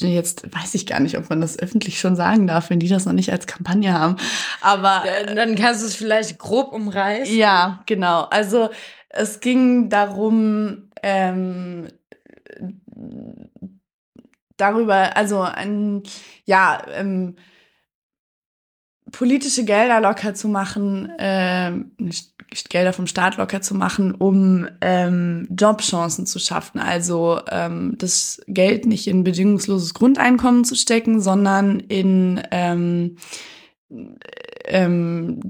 [0.00, 3.04] jetzt weiß ich gar nicht, ob man das öffentlich schon sagen darf, wenn die das
[3.04, 4.16] noch nicht als Kampagne haben.
[4.62, 7.36] Aber ja, dann kannst du es vielleicht grob umreißen.
[7.36, 8.22] Ja, genau.
[8.22, 8.70] Also
[9.10, 11.86] es ging darum, ähm,
[14.56, 16.02] darüber, also ein,
[16.44, 17.36] ja, ähm,
[19.10, 21.72] politische Gelder locker zu machen, äh,
[22.68, 26.80] Gelder vom Staat locker zu machen, um ähm, Jobchancen zu schaffen.
[26.80, 33.16] Also ähm, das Geld nicht in bedingungsloses Grundeinkommen zu stecken, sondern in ähm,
[34.66, 35.40] ähm,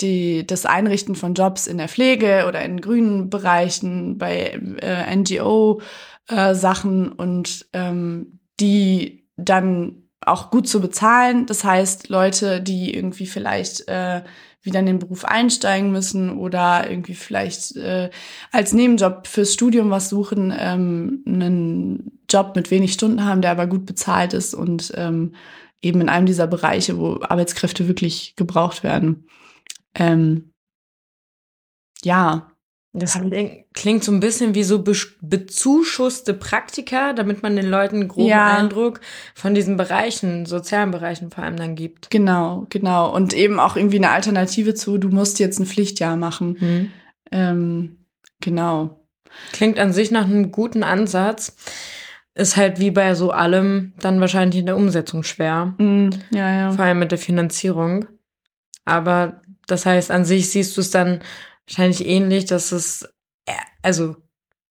[0.00, 5.84] die, das Einrichten von Jobs in der Pflege oder in grünen Bereichen, bei äh, NGO-Sachen
[6.28, 6.54] äh,
[7.16, 11.46] und ähm, die dann auch gut zu bezahlen.
[11.46, 14.22] Das heißt, Leute, die irgendwie vielleicht äh,
[14.62, 18.10] wieder in den Beruf einsteigen müssen oder irgendwie vielleicht äh,
[18.50, 23.66] als Nebenjob fürs Studium was suchen, ähm, einen Job mit wenig Stunden haben, der aber
[23.66, 25.34] gut bezahlt ist und ähm,
[25.82, 29.26] eben in einem dieser Bereiche, wo Arbeitskräfte wirklich gebraucht werden.
[29.94, 30.50] Ähm,
[32.02, 32.50] ja,
[32.96, 33.18] das
[33.74, 38.28] klingt so ein bisschen wie so be bezuschusste Praktika, damit man den Leuten einen groben
[38.28, 38.56] ja.
[38.56, 39.00] Eindruck
[39.34, 42.08] von diesen Bereichen, sozialen Bereichen vor allem dann gibt.
[42.10, 43.12] Genau, genau.
[43.12, 46.56] Und eben auch irgendwie eine Alternative zu, du musst jetzt ein Pflichtjahr machen.
[46.60, 46.90] Mhm.
[47.32, 47.96] Ähm,
[48.40, 49.00] genau.
[49.52, 51.56] Klingt an sich nach einem guten Ansatz.
[52.36, 55.74] Ist halt wie bei so allem dann wahrscheinlich in der Umsetzung schwer.
[55.78, 56.10] Mhm.
[56.30, 56.72] Ja, ja.
[56.72, 58.06] Vor allem mit der Finanzierung.
[58.84, 61.22] Aber das heißt, an sich siehst du es dann
[61.68, 63.08] wahrscheinlich ähnlich, dass es,
[63.46, 64.16] äh, also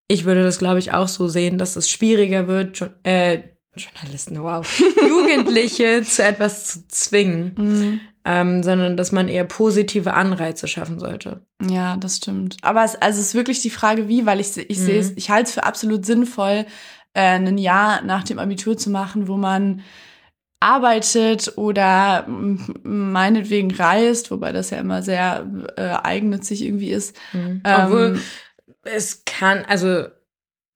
[0.08, 3.42] ich würde das, glaube ich, auch so sehen, dass es schwieriger wird, äh,
[3.76, 4.66] Journalisten, wow,
[5.08, 8.00] Jugendliche zu etwas zu zwingen, mhm.
[8.24, 11.44] ähm, sondern dass man eher positive Anreize schaffen sollte.
[11.60, 12.56] Ja, das stimmt.
[12.62, 14.84] Aber es, also es ist wirklich die Frage, wie, weil ich, ich mhm.
[14.84, 16.66] sehe es, ich halte es für absolut sinnvoll,
[17.14, 19.82] äh, ein Jahr nach dem Abitur zu machen, wo man
[20.64, 22.26] arbeitet oder
[22.82, 25.46] meinetwegen reist, wobei das ja immer sehr
[25.76, 27.14] äh, eigennützig irgendwie ist.
[27.34, 27.60] Mhm.
[27.64, 28.20] Ähm, Obwohl
[28.82, 30.06] es kann, also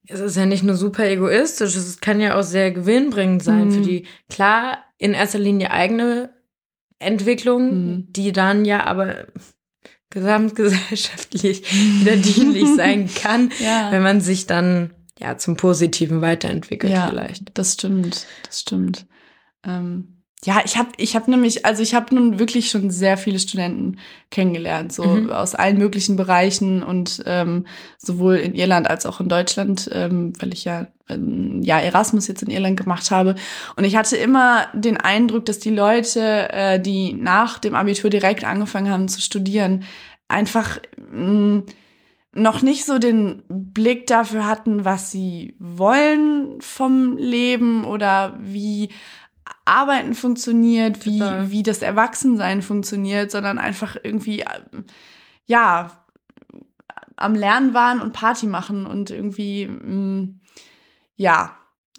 [0.07, 3.73] es ist ja nicht nur super egoistisch, es kann ja auch sehr gewinnbringend sein mhm.
[3.73, 6.31] für die, klar, in erster Linie eigene
[6.99, 8.13] Entwicklung, mhm.
[8.13, 9.27] die dann ja aber
[10.11, 11.63] gesamtgesellschaftlich
[12.01, 13.91] wieder dienlich sein kann, ja.
[13.91, 17.57] wenn man sich dann ja zum Positiven weiterentwickelt ja, vielleicht.
[17.57, 19.07] Das stimmt, das stimmt.
[19.69, 23.41] Ähm, ja, ich habe ich hab nämlich, also ich habe nun wirklich schon sehr viele
[23.41, 23.99] Studenten
[24.31, 25.31] kennengelernt, so mhm.
[25.31, 27.67] aus allen möglichen Bereichen und ähm,
[27.99, 32.45] sowohl in Irland als auch in Deutschland, ähm, weil ich ja ähm, ja Erasmus jetzt
[32.45, 33.35] in Irland gemacht habe.
[33.75, 38.45] Und ich hatte immer den Eindruck, dass die Leute, äh, die nach dem Abitur direkt
[38.45, 39.83] angefangen haben zu studieren,
[40.29, 40.79] einfach
[41.11, 41.67] mh, mm,
[42.35, 48.91] noch nicht so den Blick dafür hatten, was sie wollen vom Leben oder wie
[49.69, 54.45] Arbeiten funktioniert, wie, wie das Erwachsensein funktioniert, sondern einfach irgendwie,
[55.47, 56.05] ja,
[57.17, 60.41] am Lernen waren und Party machen und irgendwie, mh, mm,
[61.17, 61.57] ja,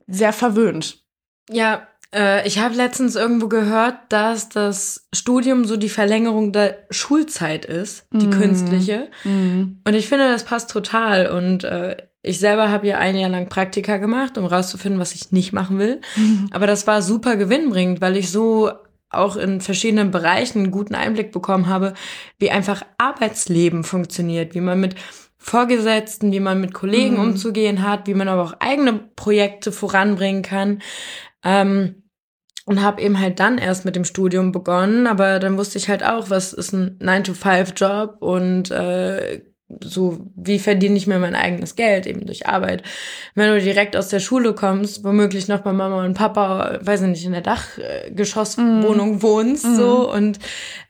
[0.08, 1.04] sehr verwöhnt.
[1.50, 7.66] Ja, äh, ich habe letztens irgendwo gehört, dass das Studium so die Verlängerung der Schulzeit
[7.66, 8.32] ist, die mm.
[8.32, 9.10] künstliche.
[9.24, 9.82] Mm.
[9.86, 11.28] Und ich finde, das passt total.
[11.28, 15.32] Und äh, ich selber habe ja ein Jahr lang Praktika gemacht, um rauszufinden, was ich
[15.32, 16.02] nicht machen will.
[16.16, 16.50] Mhm.
[16.52, 18.72] Aber das war super gewinnbringend, weil ich so
[19.10, 21.94] auch in verschiedenen Bereichen einen guten Einblick bekommen habe,
[22.38, 24.96] wie einfach Arbeitsleben funktioniert, wie man mit
[25.38, 27.22] Vorgesetzten, wie man mit Kollegen mhm.
[27.22, 30.82] umzugehen hat, wie man aber auch eigene Projekte voranbringen kann.
[31.44, 32.04] Ähm,
[32.66, 36.04] und habe eben halt dann erst mit dem Studium begonnen, aber dann wusste ich halt
[36.04, 39.42] auch, was ist ein 9-to-5-Job und äh,
[39.82, 42.84] so, wie verdiene ich mir mein eigenes Geld eben durch Arbeit?
[43.36, 47.08] Wenn du direkt aus der Schule kommst, womöglich noch bei Mama und Papa, weiß ich
[47.08, 49.22] nicht, in der Dachgeschosswohnung mm.
[49.22, 49.76] wohnst, mm.
[49.76, 50.40] so und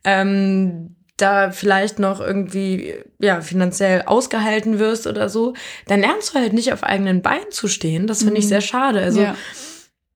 [0.05, 5.53] ähm, da vielleicht noch irgendwie ja finanziell ausgehalten wirst oder so,
[5.87, 8.07] dann lernst du halt nicht auf eigenen Beinen zu stehen.
[8.07, 8.37] Das finde mm.
[8.37, 8.49] ich mhm.
[8.49, 9.01] sehr schade.
[9.01, 9.35] Also ja.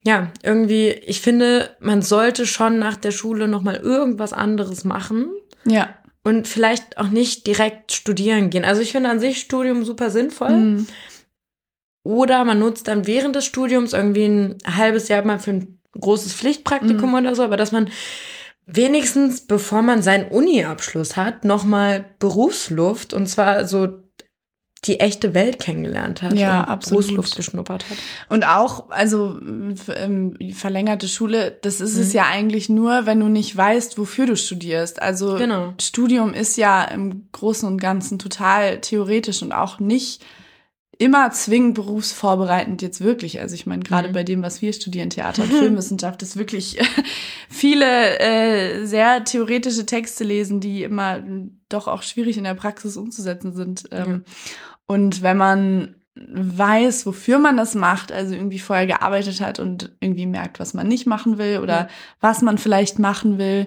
[0.05, 5.27] ja, irgendwie, ich finde, man sollte schon nach der Schule noch mal irgendwas anderes machen.
[5.65, 5.89] Ja
[6.23, 8.65] und vielleicht auch nicht direkt studieren gehen.
[8.65, 10.51] Also ich finde an sich Studium super sinnvoll.
[10.51, 10.87] Mhm.
[12.03, 16.33] Oder man nutzt dann während des Studiums irgendwie ein halbes Jahr mal für ein großes
[16.33, 17.15] Pflichtpraktikum mhm.
[17.15, 17.89] oder so, aber dass man
[18.65, 24.02] wenigstens, bevor man seinen Uni-Abschluss hat, nochmal Berufsluft und zwar so
[24.85, 26.33] die echte Welt kennengelernt hat.
[26.33, 27.05] Ja, absolut.
[27.05, 27.97] Großluft geschnuppert hat.
[28.29, 29.39] Und auch, also
[29.95, 32.01] ähm, verlängerte Schule, das ist mhm.
[32.01, 35.01] es ja eigentlich nur, wenn du nicht weißt, wofür du studierst.
[35.01, 35.73] Also genau.
[35.79, 40.23] Studium ist ja im Großen und Ganzen total theoretisch und auch nicht
[40.97, 43.39] immer zwingend berufsvorbereitend jetzt wirklich.
[43.39, 44.13] Also ich meine, gerade Mhm.
[44.13, 46.79] bei dem, was wir studieren, Theater und Filmwissenschaft, ist wirklich
[47.49, 51.21] viele äh, sehr theoretische Texte lesen, die immer
[51.69, 53.85] doch auch schwierig in der Praxis umzusetzen sind.
[53.91, 54.23] Ähm,
[54.93, 60.27] Und wenn man weiß, wofür man das macht, also irgendwie vorher gearbeitet hat und irgendwie
[60.27, 61.87] merkt, was man nicht machen will oder
[62.21, 63.65] was man vielleicht machen will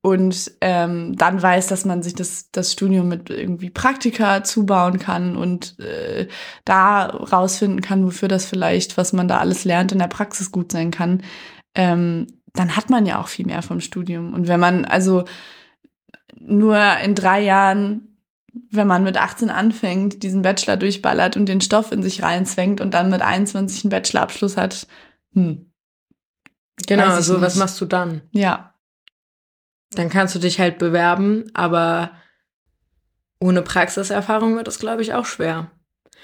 [0.00, 5.36] und ähm, dann weiß, dass man sich das, das Studium mit irgendwie Praktika zubauen kann
[5.36, 6.28] und äh,
[6.64, 10.70] da rausfinden kann, wofür das vielleicht, was man da alles lernt, in der Praxis gut
[10.70, 11.24] sein kann,
[11.74, 14.34] ähm, dann hat man ja auch viel mehr vom Studium.
[14.34, 15.24] Und wenn man also
[16.38, 18.09] nur in drei Jahren,
[18.70, 22.92] wenn man mit 18 anfängt, diesen Bachelor durchballert und den Stoff in sich reinzwängt und
[22.94, 24.86] dann mit 21 einen Bachelorabschluss hat,
[25.34, 25.66] hm,
[26.86, 27.60] Genau, also was nicht.
[27.60, 28.22] machst du dann?
[28.32, 28.74] ja,
[29.92, 32.12] Dann kannst du dich halt bewerben, aber
[33.38, 35.70] ohne Praxiserfahrung wird es, glaube ich, auch schwer.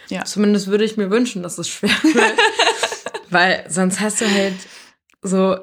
[0.08, 0.24] Ja.
[0.24, 2.38] Zumindest würde ich mir wünschen, dass es schwer wird.
[3.30, 4.54] Weil sonst hast du halt
[5.22, 5.56] so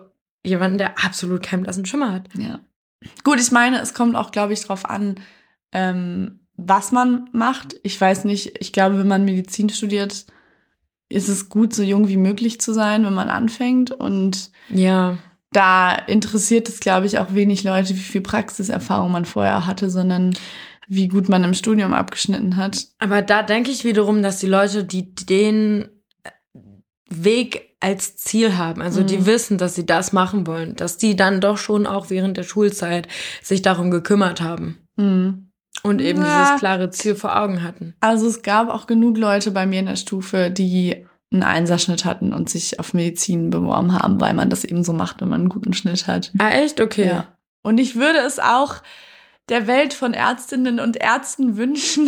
[0.43, 2.29] jemanden, der absolut keinen blassen Schimmer hat.
[2.37, 2.59] Ja.
[3.23, 5.15] Gut, ich meine, es kommt auch, glaube ich, drauf an,
[5.71, 7.75] ähm, was man macht.
[7.83, 10.25] Ich weiß nicht, ich glaube, wenn man Medizin studiert,
[11.09, 13.91] ist es gut, so jung wie möglich zu sein, wenn man anfängt.
[13.91, 15.17] Und Ja.
[15.51, 20.35] da interessiert es, glaube ich, auch wenig Leute, wie viel Praxiserfahrung man vorher hatte, sondern
[20.87, 22.87] wie gut man im Studium abgeschnitten hat.
[22.99, 25.87] Aber da denke ich wiederum, dass die Leute, die den
[27.09, 29.07] Weg als Ziel haben, also Mhm.
[29.07, 32.43] die wissen, dass sie das machen wollen, dass die dann doch schon auch während der
[32.43, 33.07] Schulzeit
[33.41, 35.49] sich darum gekümmert haben Mhm.
[35.81, 36.43] Und eben Ja.
[36.43, 37.95] dieses klare Ziel vor Augen hatten.
[37.99, 42.31] Also es gab auch genug Leute bei mir in der Stufe, die einen Einserschnitt hatten
[42.31, 45.49] und sich auf Medizin beworben haben, weil man das eben so macht, wenn man einen
[45.49, 46.31] guten Schnitt hat.
[46.37, 46.79] Ah, echt?
[46.79, 47.07] Okay.
[47.07, 47.27] Ja.
[47.63, 48.75] Und ich würde es auch
[49.49, 52.07] der Welt von Ärztinnen und Ärzten wünschen,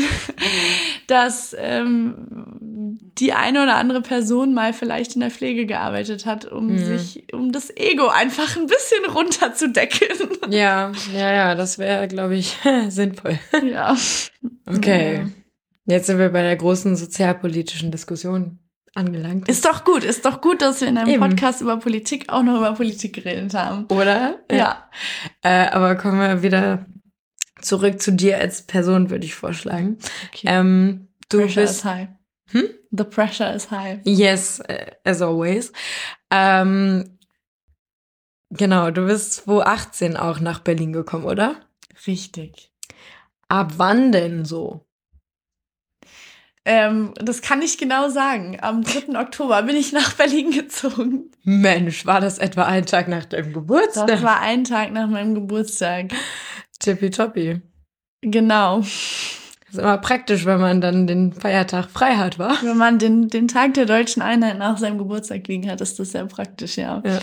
[1.08, 2.60] dass ähm,
[3.00, 6.78] die eine oder andere Person mal vielleicht in der Pflege gearbeitet hat, um Mhm.
[6.98, 10.08] sich, um das Ego einfach ein bisschen runterzudecken.
[10.50, 12.58] Ja, ja, ja, das wäre, glaube ich,
[12.90, 13.40] sinnvoll.
[13.72, 13.96] ja.
[14.66, 15.26] Okay.
[15.86, 18.60] Jetzt sind wir bei der großen sozialpolitischen Diskussion
[18.96, 19.48] angelangt.
[19.50, 21.20] Ist doch gut, ist doch gut, dass wir in einem Eben.
[21.22, 23.86] Podcast über Politik auch noch über Politik geredet haben.
[23.90, 24.40] Oder?
[24.52, 24.90] Ja.
[25.44, 26.86] Äh, aber kommen wir wieder
[27.62, 29.98] zurück zu dir als Person, würde ich vorschlagen.
[30.34, 30.48] Okay.
[30.50, 31.76] Ähm, du pressure bist.
[31.80, 32.08] is high.
[32.52, 32.70] Hm?
[32.92, 34.00] The pressure is high.
[34.06, 35.72] Yes, äh, as always.
[36.32, 37.18] Ähm,
[38.52, 41.56] genau, du bist 2018 auch nach Berlin gekommen, oder?
[42.08, 42.72] Richtig.
[43.48, 44.86] Ab wann denn so?
[46.68, 48.58] Ähm, das kann ich genau sagen.
[48.62, 49.20] Am 3.
[49.20, 51.32] Oktober bin ich nach Berlin gezogen.
[51.44, 54.08] Mensch, war das etwa ein Tag nach deinem Geburtstag?
[54.08, 56.08] Das war ein Tag nach meinem Geburtstag.
[56.80, 57.62] tippitoppi.
[58.22, 58.82] Genau.
[59.76, 62.56] Ist immer praktisch, wenn man dann den Feiertag frei hat, wa?
[62.62, 66.12] Wenn man den, den Tag der deutschen Einheit nach seinem Geburtstag liegen hat, ist das
[66.12, 67.02] sehr praktisch, ja.
[67.06, 67.20] Ja.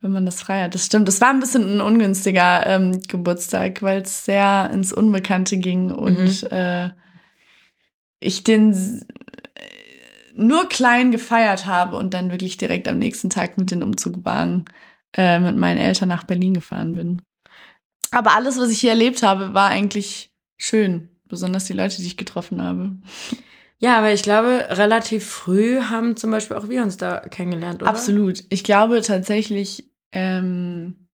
[0.00, 0.74] Wenn man das frei hat.
[0.74, 1.08] Das stimmt.
[1.08, 6.50] Es war ein bisschen ein ungünstiger ähm, Geburtstag, weil es sehr ins Unbekannte ging und
[6.52, 6.90] äh,
[8.20, 9.06] ich den s-
[10.34, 14.66] nur klein gefeiert habe und dann wirklich direkt am nächsten Tag mit den Umzugwagen
[15.16, 17.22] äh, mit meinen Eltern nach Berlin gefahren bin.
[18.10, 21.08] Aber alles, was ich hier erlebt habe, war eigentlich schön.
[21.28, 22.96] Besonders die Leute, die ich getroffen habe.
[23.78, 27.90] Ja, aber ich glaube, relativ früh haben zum Beispiel auch wir uns da kennengelernt, oder?
[27.90, 28.44] Absolut.
[28.48, 31.08] Ich glaube tatsächlich, ähm,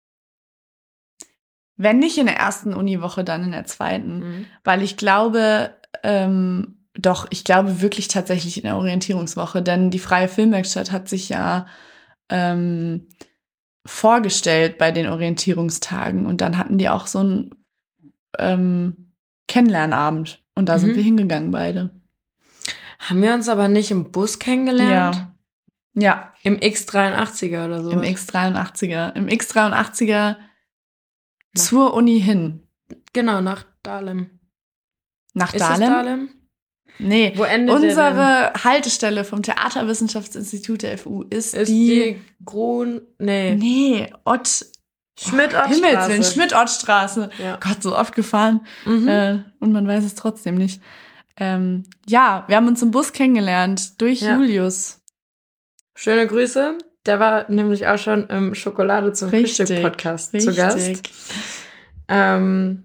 [1.76, 4.18] wenn nicht in der ersten Uniwoche, dann in der zweiten.
[4.18, 4.46] Mhm.
[4.62, 10.28] Weil ich glaube, ähm, doch, ich glaube wirklich tatsächlich in der Orientierungswoche, denn die Freie
[10.28, 11.66] Filmwerkstatt hat sich ja
[12.28, 13.08] ähm,
[13.84, 17.50] vorgestellt bei den Orientierungstagen und dann hatten die auch so einen
[18.38, 19.11] ähm,
[19.48, 20.96] Kennenlernabend und da sind Mhm.
[20.96, 21.90] wir hingegangen beide.
[22.98, 25.16] Haben wir uns aber nicht im Bus kennengelernt?
[25.16, 25.28] Ja.
[25.94, 27.90] Ja, Im X83er oder so?
[27.90, 29.14] im X83er.
[29.14, 30.36] Im X83er
[31.54, 32.66] zur Uni hin.
[33.12, 34.38] Genau, nach Dahlem.
[35.34, 35.82] Nach Ist Dahlem?
[35.82, 36.28] es Dahlem?
[36.98, 37.32] Nee.
[37.36, 37.74] Wo endet?
[37.76, 43.02] Unsere Haltestelle vom Theaterwissenschaftsinstitut der FU ist, Ist die, die, Grun...
[43.18, 43.54] Nee.
[43.54, 44.64] Nee, Ott.
[45.18, 45.74] Schmidt-Ott-Straße.
[45.74, 47.30] Himmels Willen, Schmidt-Ott-Straße.
[47.38, 47.58] Ja.
[47.60, 48.66] Gott, so oft gefahren.
[48.84, 49.08] Mhm.
[49.08, 50.80] Äh, und man weiß es trotzdem nicht.
[51.36, 54.36] Ähm, ja, wir haben uns im Bus kennengelernt durch Ja.
[54.36, 55.00] Julius.
[55.94, 56.78] Schöne Grüße.
[57.06, 60.54] Der war nämlich auch schon im Schokolade zum Richtig, Frühstück Podcast Richtig.
[60.54, 61.02] zu Gast.
[62.08, 62.84] Ähm,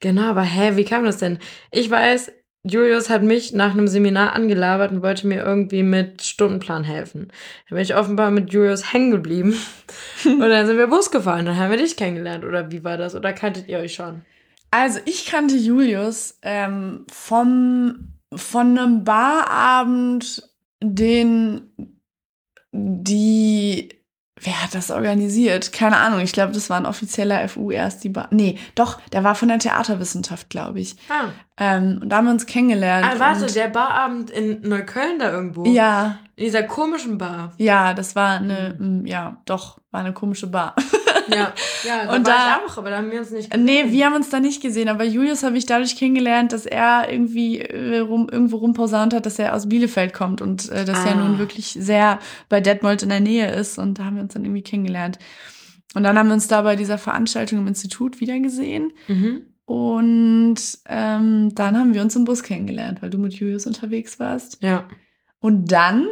[0.00, 1.38] genau, aber hä, wie kam das denn?
[1.70, 2.30] Ich weiß,
[2.64, 7.32] Julius hat mich nach einem Seminar angelabert und wollte mir irgendwie mit Stundenplan helfen.
[7.68, 9.56] Da bin ich offenbar mit Julius hängen geblieben.
[10.24, 11.46] und dann sind wir Bus gefahren.
[11.46, 12.44] Dann haben wir dich kennengelernt.
[12.44, 13.14] Oder wie war das?
[13.14, 14.22] Oder kanntet ihr euch schon?
[14.70, 20.42] Also ich kannte Julius ähm, vom von einem Barabend,
[20.82, 21.70] den
[22.72, 23.97] die
[24.42, 25.72] Wer hat das organisiert?
[25.72, 26.20] Keine Ahnung.
[26.20, 28.28] Ich glaube, das war ein offizieller FU erst die Bar.
[28.30, 30.96] Nee, doch, der war von der Theaterwissenschaft, glaube ich.
[31.08, 31.28] Ah.
[31.56, 33.04] Ähm, und da haben wir uns kennengelernt.
[33.08, 35.64] Ah, warte, der Barabend in Neukölln da irgendwo.
[35.66, 37.52] Ja, In dieser komischen Bar.
[37.56, 39.02] ja, das war eine, Mhm.
[39.02, 40.74] mm, ja, doch, war eine komische Bar.
[41.30, 41.52] Ja,
[41.84, 43.92] ja da Und da- auch, aber da haben wir uns nicht nee, gesehen.
[43.92, 47.58] wir haben uns da nicht gesehen, aber Julius habe ich dadurch kennengelernt, dass er irgendwie
[47.60, 51.24] äh, rum, irgendwo rumposaunt hat, dass er aus Bielefeld kommt und äh, dass er Ah.
[51.26, 52.18] nun wirklich sehr
[52.48, 55.18] bei Detmold in der Nähe ist und da haben wir uns dann irgendwie kennengelernt.
[55.94, 58.92] Und dann haben wir uns da bei dieser Veranstaltung im Institut wiedergesehen.
[59.08, 59.42] Mhm.
[59.64, 60.56] Und
[60.86, 64.62] ähm, dann haben wir uns im Bus kennengelernt, weil du mit Julius unterwegs warst.
[64.62, 64.88] Ja.
[65.40, 66.06] Und dann,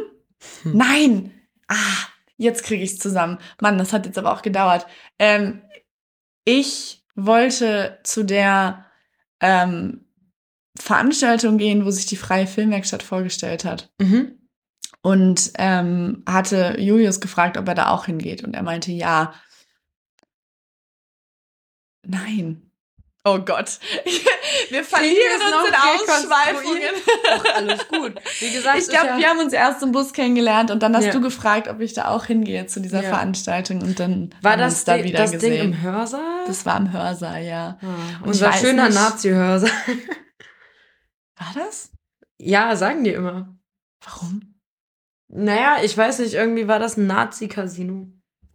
[0.63, 0.77] Hm.
[0.77, 1.31] nein,
[1.67, 1.75] ah,
[2.37, 3.39] jetzt kriege ich es zusammen.
[3.61, 4.87] Mann, das hat jetzt aber auch gedauert.
[5.19, 5.61] Ähm,
[6.45, 8.85] ich wollte zu der
[9.41, 10.05] ähm,
[10.79, 13.91] Veranstaltung gehen, wo sich die Freie Filmwerkstatt vorgestellt hat.
[13.99, 14.37] Mhm.
[15.01, 18.43] Und ähm, hatte Julius gefragt, ob er da auch hingeht.
[18.43, 19.33] Und er meinte ja.
[22.03, 22.66] Nein.
[23.29, 23.79] Oh Gott.
[24.69, 26.81] Wir verlieren uns in Ausschweifungen.
[27.33, 28.13] Auch alles gut.
[28.39, 31.05] Wie gesagt, Ich glaube, ja, wir haben uns erst im Bus kennengelernt und dann hast
[31.05, 31.11] Ja.
[31.11, 33.09] du gefragt, ob ich da auch hingehe zu dieser Ja.
[33.09, 35.51] Veranstaltung und dann war haben das, uns da wieder das gesehen.
[35.51, 36.45] Ding im Hörsaal?
[36.47, 37.77] das war im Hörsaal, ja.
[37.81, 39.71] ah, Und unser schöner Nazi-Hörsaal.
[41.39, 41.91] War das?
[42.39, 43.55] Ja, sagen die immer.
[44.03, 44.55] Warum?
[45.27, 48.07] Naja, ich weiß nicht, irgendwie war das ein Nazi-Casino.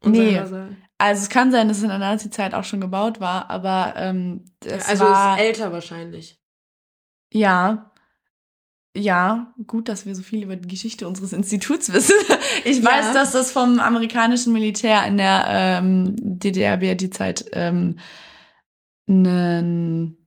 [0.04, 0.36] Nee.
[0.36, 0.76] Hörsaal.
[1.02, 4.44] Also es kann sein, dass es in der Nazi-Zeit auch schon gebaut war, aber ähm,
[4.64, 6.40] es also war ist älter wahrscheinlich.
[7.32, 7.88] ja.
[8.94, 12.14] Ja, gut, dass wir so viel über die Geschichte unseres Instituts wissen.
[12.64, 12.90] Ich Ja.
[12.90, 17.98] weiß, dass das vom amerikanischen Militär in der ähm, DDR-BRD-Zeit ähm,
[19.06, 20.18] nen-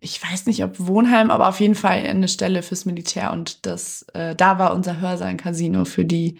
[0.00, 3.32] ich weiß nicht, ob Wohnheim, aber auf jeden Fall eine Stelle fürs Militär.
[3.32, 6.38] Und das, äh, da war unser Hörsaal ein Casino für die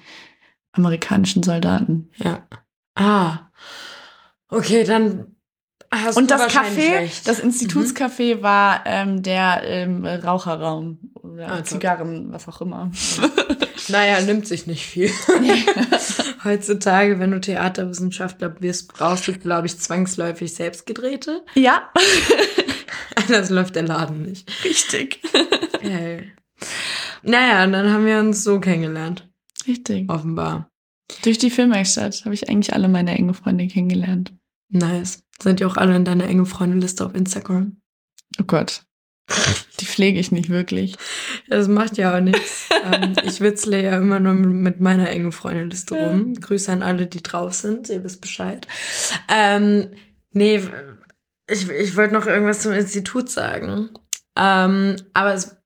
[0.73, 2.11] amerikanischen Soldaten.
[2.17, 2.47] Ja.
[2.97, 3.51] Ah.
[4.49, 5.37] Okay, dann
[5.93, 7.29] hast Und du das Café, recht.
[7.29, 11.67] das Institutscafé war ähm, der ähm, Raucherraum oder top.
[11.67, 12.91] Zigarren, was auch immer.
[13.89, 15.11] Naja, nimmt sich nicht viel.
[16.45, 21.45] Heutzutage, wenn du Theaterwissenschaftler wirst, brauchst du, glaube ich, zwangsläufig selbstgedrehte.
[21.55, 21.89] ja,
[23.15, 24.51] Anders läuft der Laden nicht.
[24.65, 25.21] richtig.
[25.81, 26.33] Hey.
[27.23, 29.29] Naja, und dann haben wir uns so kennengelernt.
[29.69, 30.11] Richtig.
[30.11, 30.69] Offenbar.
[31.23, 34.33] Durch die Filmwerkstatt habe ich eigentlich alle meine engen Freunde kennengelernt.
[34.69, 35.23] Nice.
[35.41, 37.77] Sind die auch alle in deiner engen Freundeliste auf Instagram?
[38.41, 38.83] Oh Gott.
[39.81, 40.97] Die pflege ich nicht wirklich.
[41.49, 42.69] Das macht ja auch nichts.
[42.93, 46.35] ähm, ich witzle ja immer nur mit meiner engen Freundeliste rum.
[46.35, 47.89] Grüße an alle, die drauf sind.
[47.89, 48.67] Ihr wisst Bescheid.
[49.29, 49.91] Ähm,
[50.31, 50.61] nee,
[51.49, 53.91] ich, ich wollte noch irgendwas zum Institut sagen.
[54.37, 55.57] Ähm, aber es,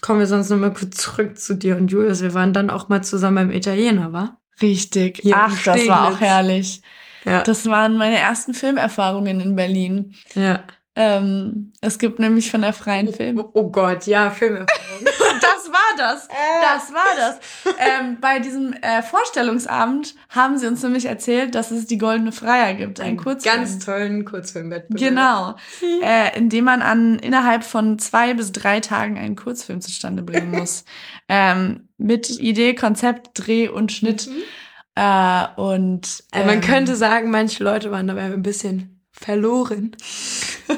[0.00, 2.22] kommen wir sonst noch mal kurz zurück zu dir und Julius.
[2.22, 4.38] Wir waren dann auch mal zusammen beim Italiener, wa?
[4.60, 5.20] Richtig.
[5.22, 6.82] Hier Ach, das war auch herrlich.
[7.24, 7.42] Ja.
[7.42, 10.14] Das waren meine ersten Filmerfahrungen in Berlin.
[10.34, 10.64] ja.
[10.94, 13.38] Ähm, es gibt nämlich von der Freien Film.
[13.40, 14.68] Oh, oh Gott, ja, Filmerfahrung.
[15.40, 16.28] Das war das.
[16.28, 17.38] Das war das.
[17.78, 22.74] ähm, bei diesem äh, Vorstellungsabend haben sie uns nämlich erzählt, dass es die Goldene Freier
[22.74, 23.56] gibt, ein Kurzfilm.
[23.56, 25.00] ganz tollen Kurzfilmwettbewerb.
[25.10, 25.56] Genau.
[26.04, 30.50] Äh, in dem man an innerhalb von zwei bis drei Tagen einen Kurzfilm zustande bringen
[30.58, 30.84] muss.
[31.28, 34.28] ähm, mit Idee, Konzept, Dreh und Schnitt.
[34.94, 39.96] Äh, und Also man ähm, könnte sagen, manche Leute waren dabei ein bisschen verloren.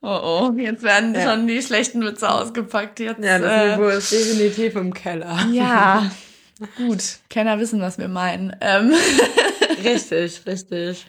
[0.00, 1.22] Oh oh, jetzt werden Ja.
[1.32, 3.00] schon die schlechten Witze ausgepackt.
[3.00, 5.44] Jetzt, Ja, das äh, Niveau ist definitiv im Keller.
[5.52, 6.10] Ja,
[6.76, 7.18] gut.
[7.28, 8.54] Kenner wissen, was wir meinen.
[8.60, 8.92] Ähm,
[9.84, 11.06] Richtig, richtig.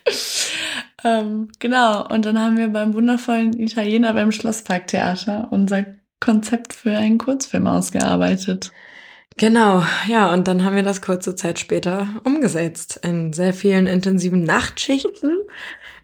[1.04, 2.08] ähm, genau.
[2.08, 5.86] Und dann haben wir beim wundervollen Italiener beim Schlossparktheater unser
[6.20, 8.72] Konzept für einen Kurzfilm ausgearbeitet.
[9.38, 13.00] Genau, ja, und dann haben wir das kurze Zeit später umgesetzt.
[13.04, 15.38] In sehr vielen intensiven Nachtschichten,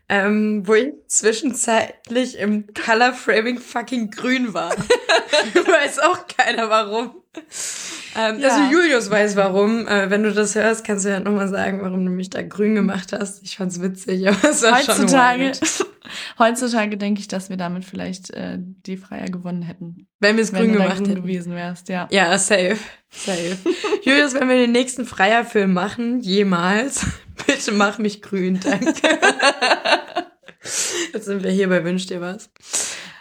[0.08, 4.72] ähm, wo ich zwischenzeitlich im Color Framing fucking grün war.
[5.53, 7.24] weiß auch keiner warum.
[8.17, 8.49] Ähm, Ja.
[8.49, 9.88] Also Julius weiß warum.
[9.88, 12.73] Äh, wenn du das hörst, kannst du ja nochmal sagen, warum du mich da grün
[12.73, 13.43] gemacht hast.
[13.43, 15.86] Ich fand's witzig, aber es war schon Heutzutage, wild.
[16.39, 20.07] heutzutage denke ich, dass wir damit vielleicht äh, die Freier gewonnen hätten.
[20.21, 21.21] Wenn wir es grün gemacht grün hätten.
[21.23, 22.07] gewesen wärst, ja.
[22.09, 22.77] Ja, safe.
[23.09, 23.57] Safe.
[24.03, 27.05] Julius, wenn wir den nächsten Freierfilm machen, jemals,
[27.45, 28.93] bitte mach mich grün, danke.
[31.13, 32.49] Jetzt sind wir hier bei Wünsch dir was.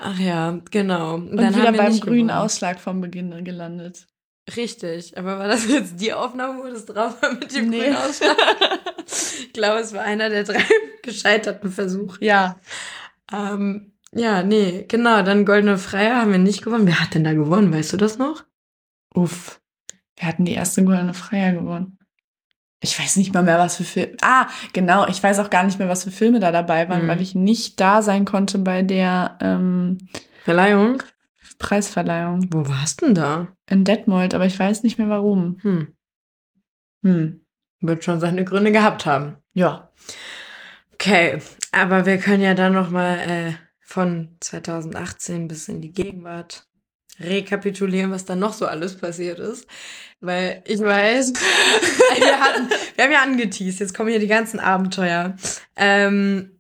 [0.07, 1.15] Ach ja, genau.
[1.15, 2.31] Und Und wieder haben wir beim grünen gewonnen.
[2.31, 4.07] Ausschlag vom Beginn gelandet.
[4.55, 7.81] Richtig, aber war das jetzt die Aufnahme, wo das drauf war mit dem Nee.
[7.81, 8.37] grünen Ausschlag?
[9.07, 10.63] ich glaube, es war einer der drei
[11.03, 12.23] gescheiterten Versuche.
[12.23, 12.61] Ja,
[13.33, 15.23] Ähm, Ja, nee, genau.
[15.23, 16.87] Dann Goldene Freier haben wir nicht gewonnen.
[16.87, 17.73] Wer hat denn da gewonnen?
[17.73, 18.45] Weißt du das noch?
[19.15, 19.61] Uff.
[20.17, 21.94] Wir hatten die erste Goldene Freier gewonnen.
[22.81, 24.17] Ich weiß nicht mal mehr, was für Filme.
[24.21, 25.07] Ah, genau.
[25.09, 27.09] Ich weiß auch gar nicht mehr, was für Filme da dabei waren, Mhm.
[27.09, 29.99] weil ich nicht da sein konnte bei der ähm,
[30.45, 31.03] Verleihung?
[31.59, 33.49] Preisverleihung Wo warst denn da?
[33.71, 35.59] in Detmold, aber ich weiß nicht mehr warum.
[35.63, 35.95] Hm.
[37.03, 37.41] Hm.
[37.81, 39.37] Wird schon seine Gründe gehabt haben.
[39.55, 39.91] Ja.
[40.95, 41.39] Okay,
[41.73, 46.67] aber wir können ja dann noch mal äh, von 2018 bis in die Gegenwart
[47.21, 49.67] rekapitulieren, was da noch so alles passiert ist.
[50.21, 51.33] Weil ich weiß,
[52.17, 55.37] wir, hatten, wir haben ja angeteased, jetzt kommen hier die ganzen Abenteuer.
[55.77, 56.59] Ähm,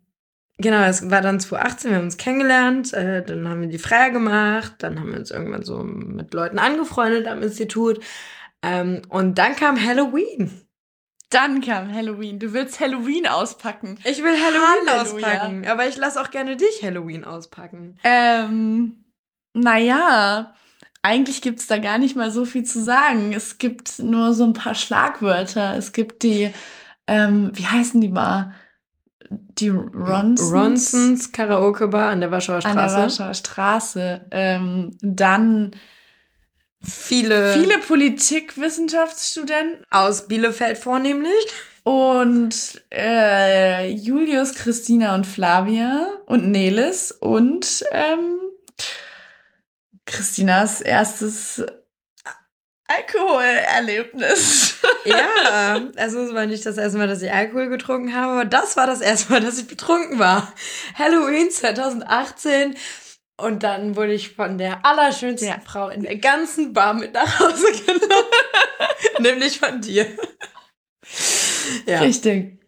[0.59, 4.11] genau, es war dann 2018, wir haben uns kennengelernt, äh, dann haben wir die Freier
[4.11, 8.01] gemacht, dann haben wir uns irgendwann so mit Leuten angefreundet am Institut.
[8.63, 10.51] Ähm, und dann kam Halloween.
[11.31, 12.39] Dann kam Halloween.
[12.39, 13.99] Du willst Halloween auspacken.
[14.05, 15.03] Ich will Halloween Halleluja.
[15.03, 17.99] auspacken, aber ich lasse auch gerne dich Halloween auspacken.
[18.05, 19.04] Ähm,
[19.55, 20.55] naja,
[21.03, 23.33] eigentlich gibt's da gar nicht mal so viel zu sagen.
[23.33, 25.77] Es gibt nur so ein paar Schlagwörter.
[25.77, 26.51] Es gibt die,
[27.07, 28.55] ähm, wie heißen die mal?
[29.31, 30.53] Die Ronsons.
[30.53, 32.97] Ronsons Karaoke Bar an der Warschauer An der Straße.
[32.97, 34.27] Warschauer Straße.
[34.31, 35.73] Ähm, dann
[36.87, 41.33] Viele, viele Politikwissenschaftsstudenten aus Bielefeld vornehmlich.
[41.83, 48.37] und äh, Julius, Christina und Flavia und Nelis und ähm,
[50.07, 51.65] Christinas erstes
[52.87, 54.77] Alkoholerlebnis.
[55.05, 58.77] Ja, also es war nicht das erste Mal, dass ich Alkohol getrunken habe, aber das
[58.77, 60.53] war das erste Mal, dass ich betrunken war.
[60.99, 62.77] Halloween 2018.
[63.37, 65.61] Und dann wurde ich von der allerschönsten Ja.
[65.65, 68.31] Frau in der ganzen Bar mit nach Hause genommen.
[69.19, 70.07] Nämlich von dir.
[71.87, 71.99] Ja.
[72.01, 72.61] Richtig.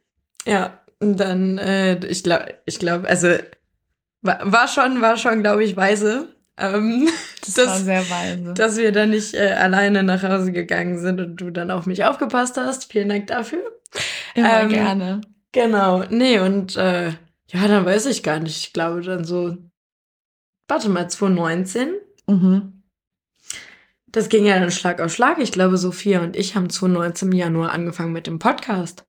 [0.44, 3.28] Ja, und dann, äh, ich glaube, ich glaube, also
[4.22, 7.08] war, war schon, war schon, glaube ich, weise, ähm,
[7.44, 8.54] Das, Das- war sehr weise.
[8.54, 12.04] dass wir dann nicht äh, alleine nach Hause gegangen sind und du dann auf mich
[12.04, 12.90] aufgepasst hast.
[12.92, 13.60] Vielen Dank dafür.
[14.34, 15.20] Immer ähm, gerne.
[15.52, 17.08] Genau, nee, und äh,
[17.50, 18.56] ja, dann weiß ich gar nicht.
[18.66, 19.56] Ich glaube dann so,
[20.68, 21.94] warte mal, 2019.
[22.26, 22.82] Mhm.
[24.08, 25.38] Das ging ja dann Schlag auf Schlag.
[25.38, 29.04] Ich glaube, Sophia und ich haben 2019 im Januar angefangen mit dem Podcast.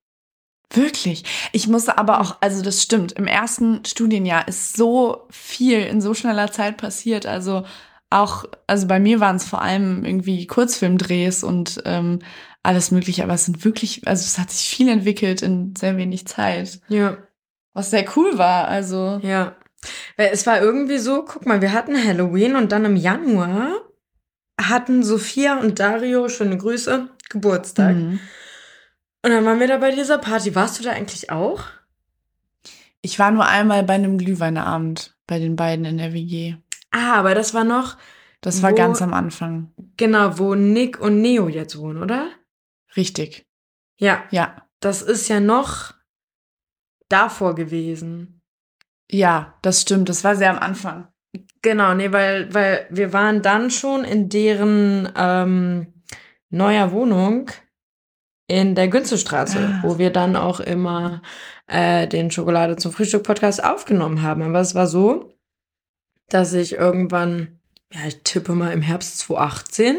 [0.70, 1.24] Wirklich.
[1.52, 6.12] Ich musste aber auch, also das stimmt, im ersten Studienjahr ist so viel in so
[6.12, 7.24] schneller Zeit passiert.
[7.26, 7.64] Also
[8.10, 12.20] auch, also bei mir waren es vor allem irgendwie Kurzfilmdrehs und ähm,
[12.62, 16.26] alles mögliche, aber es sind wirklich, also es hat sich viel entwickelt in sehr wenig
[16.26, 16.80] Zeit.
[16.88, 17.16] Ja.
[17.72, 19.20] Was sehr cool war, also.
[19.22, 19.56] Ja.
[20.16, 23.72] Weil es war irgendwie so, guck mal, wir hatten Halloween und dann im Januar
[24.60, 27.94] hatten Sophia und Dario, schöne Grüße, Geburtstag.
[27.94, 28.20] Mhm.
[29.28, 30.54] Und dann waren wir da bei dieser Party.
[30.54, 31.60] Warst du da eigentlich auch?
[33.02, 36.54] Ich war nur einmal bei einem Glühweinabend bei den beiden in der WG.
[36.90, 37.98] Ah, aber das war noch,
[38.40, 39.70] Das war Wo- ganz am Anfang.
[39.98, 42.30] genau, wo Nick und Neo jetzt wohnen, oder?
[42.96, 43.46] Richtig.
[43.98, 44.66] Ja, Ja.
[44.80, 45.92] das ist ja noch
[47.10, 48.40] davor gewesen.
[49.10, 50.08] Ja, das stimmt.
[50.08, 51.08] Das war sehr am Anfang.
[51.60, 55.92] Genau, nee, weil, weil wir waren dann schon in deren ähm,
[56.48, 57.50] neuer Wohnung
[58.48, 59.78] in der Günzelstraße, Ah.
[59.82, 61.22] wo wir dann auch immer
[61.68, 64.42] äh, den Schokolade zum Frühstück Podcast aufgenommen haben.
[64.42, 65.32] Aber es war so,
[66.28, 67.60] dass ich irgendwann,
[67.92, 69.96] ja, ich tippe mal im Herbst 2018,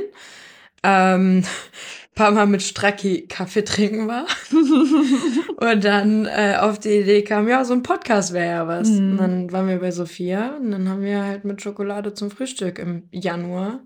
[0.83, 1.43] ähm,
[2.15, 4.25] paar Mal mit Stracki Kaffee trinken war.
[5.57, 8.89] und dann äh, auf die Idee kam, ja, so ein Podcast wäre ja was.
[8.89, 9.11] Mhm.
[9.11, 12.79] Und dann waren wir bei Sophia und dann haben wir halt mit Schokolade zum Frühstück
[12.79, 13.79] im Januar.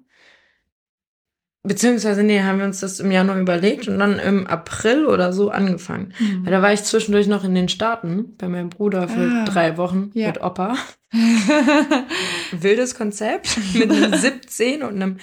[1.66, 5.49] Beziehungsweise, nee, haben wir uns das im Januar überlegt und dann im April oder so
[5.49, 6.14] angefangen.
[6.43, 9.78] Weil da war ich zwischendurch noch in den Staaten bei meinem Bruder für Ah, drei
[9.78, 10.28] Wochen ja.
[10.28, 10.76] mit Opa.
[12.51, 15.18] Wildes Konzept, mit einem 17 und einem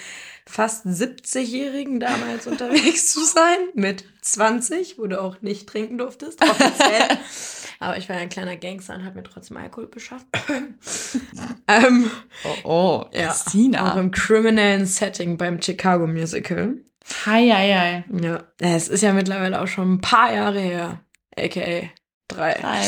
[0.51, 3.57] fast 70-Jährigen damals unterwegs zu sein.
[3.73, 7.17] Mit 20, wo du auch nicht trinken durftest, offiziell.
[7.79, 10.27] Aber ich war ja ein kleiner Gangster und habe mir trotzdem Alkohol beschafft.
[11.67, 12.11] ähm,
[12.43, 13.99] oh, oh, ja, auch Christina.
[13.99, 16.75] im kriminellen Setting beim Chicago Musical.
[17.25, 18.23] Hi, hi, hi.
[18.23, 20.99] Ja, es ist ja mittlerweile auch schon ein paar Jahre her.
[21.35, 21.89] AKA
[22.27, 22.53] drei.
[22.61, 22.85] Hi.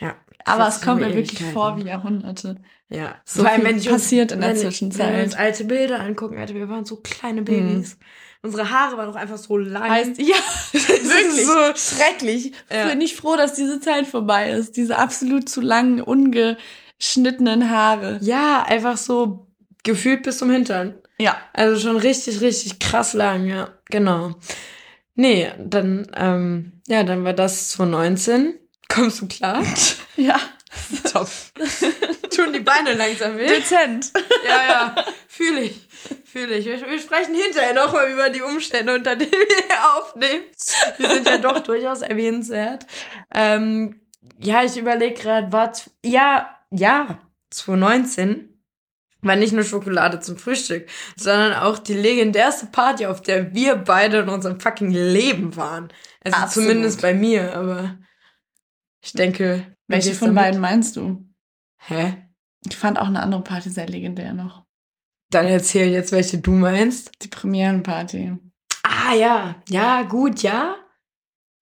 [0.00, 0.16] Ja.
[0.44, 2.56] Aber es kommt mir wirklich vor wie Jahrhunderte.
[2.90, 5.08] Ja, So viel passiert in der wenn, Zwischenzeit.
[5.08, 7.98] Wenn wir uns alte Bilder angucken, Alter, wir waren so kleine Babys.
[8.40, 9.90] Unsere Haare waren doch einfach so lang.
[9.90, 10.36] Heißt, ja,
[10.72, 12.52] wirklich so- schrecklich.
[12.72, 12.88] Ja.
[12.88, 14.76] Bin ich froh, dass diese Zeit vorbei ist.
[14.76, 18.18] Diese absolut zu langen, ungeschnittenen Haare.
[18.22, 19.46] ja, einfach so
[19.84, 20.94] gefühlt bis zum Hintern.
[21.20, 21.36] Ja.
[21.52, 24.34] Also schon richtig, richtig krass lang, ja, genau.
[25.14, 28.54] Nee, dann, ähm, ja, dann war das 2019.
[28.88, 29.62] Kommst du klar?
[30.16, 30.40] Ja.
[31.12, 31.28] Top.
[32.34, 33.46] Tun die Beine langsam weh?
[33.46, 34.12] Dezent.
[34.46, 35.04] Ja, ja.
[35.26, 35.88] Fühle ich.
[36.24, 36.66] Fühle ich.
[36.66, 40.44] Wir, wir sprechen hinterher nochmal über die Umstände, unter denen wir aufnehmen.
[40.98, 42.86] Die sind ja doch durchaus erwähnenswert.
[43.34, 44.00] Ähm,
[44.38, 45.90] ja, ich überlege gerade, was.
[46.04, 47.18] Ja, ja,
[47.50, 48.48] 2019
[49.20, 54.18] war nicht nur Schokolade zum Frühstück, sondern auch die legendärste Party, auf der wir beide
[54.18, 55.88] in unserem fucking Leben waren.
[56.22, 56.68] Also Absolut.
[56.68, 57.96] zumindest bei mir, aber
[59.00, 59.77] ich denke.
[59.88, 60.42] Welche von damit?
[60.42, 61.24] beiden meinst du?
[61.78, 62.14] Hä?
[62.68, 64.64] Ich fand auch eine andere Party sehr legendär noch.
[65.30, 67.10] Dann erzähl jetzt, welche du meinst.
[67.22, 68.32] Die Premierenparty.
[68.82, 69.56] Ah, ja.
[69.68, 70.76] Ja, gut, ja.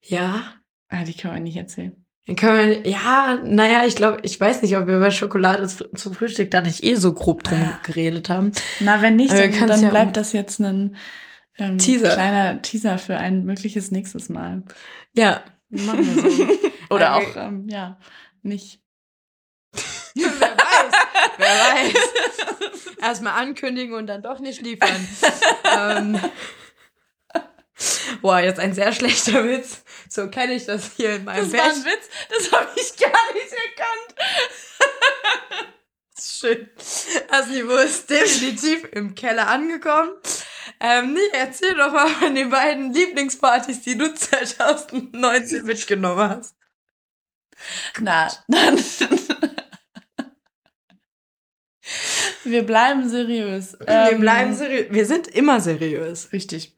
[0.03, 0.55] Ja.
[0.89, 2.05] Ah, die können wir nicht erzählen.
[2.27, 5.89] Dann können wir, ja, naja, ich glaube, ich weiß nicht, ob wir über Schokolade zu-
[5.95, 8.51] zum Frühstück da nicht eh so grob drum geredet haben.
[8.81, 10.97] Na, wenn nicht, dann, dann ja bleibt das jetzt ein
[11.59, 12.11] ähm, Teaser.
[12.15, 14.63] kleiner Teaser für ein mögliches nächstes Mal.
[15.15, 16.49] Ja, machen wir so.
[16.91, 17.99] Oder Aber- auch, ähm, ja,
[18.43, 18.81] nicht.
[20.15, 20.93] wer weiß,
[21.37, 22.97] wer weiß.
[23.03, 25.09] Erstmal ankündigen und dann doch nicht liefern.
[25.65, 26.21] ähm,
[28.23, 29.85] boah, jetzt ein sehr schlechter Witz.
[30.09, 31.61] So kenne ich das hier in meinem Bett.
[31.61, 34.15] Witz, das habe ich gar nicht erkannt.
[36.19, 36.71] Schön.
[37.31, 40.11] Das Niveau ist definitiv im Keller angekommen.
[40.81, 46.56] Ähm, nee, erzähl doch mal von den beiden Lieblingspartys, die du 2019 mitgenommen hast.
[48.01, 48.79] Na, dann.
[52.45, 53.77] Wir bleiben seriös.
[53.79, 54.87] Wir Ähm, bleiben seriös.
[54.91, 56.33] Wir sind immer seriös.
[56.33, 56.77] Richtig.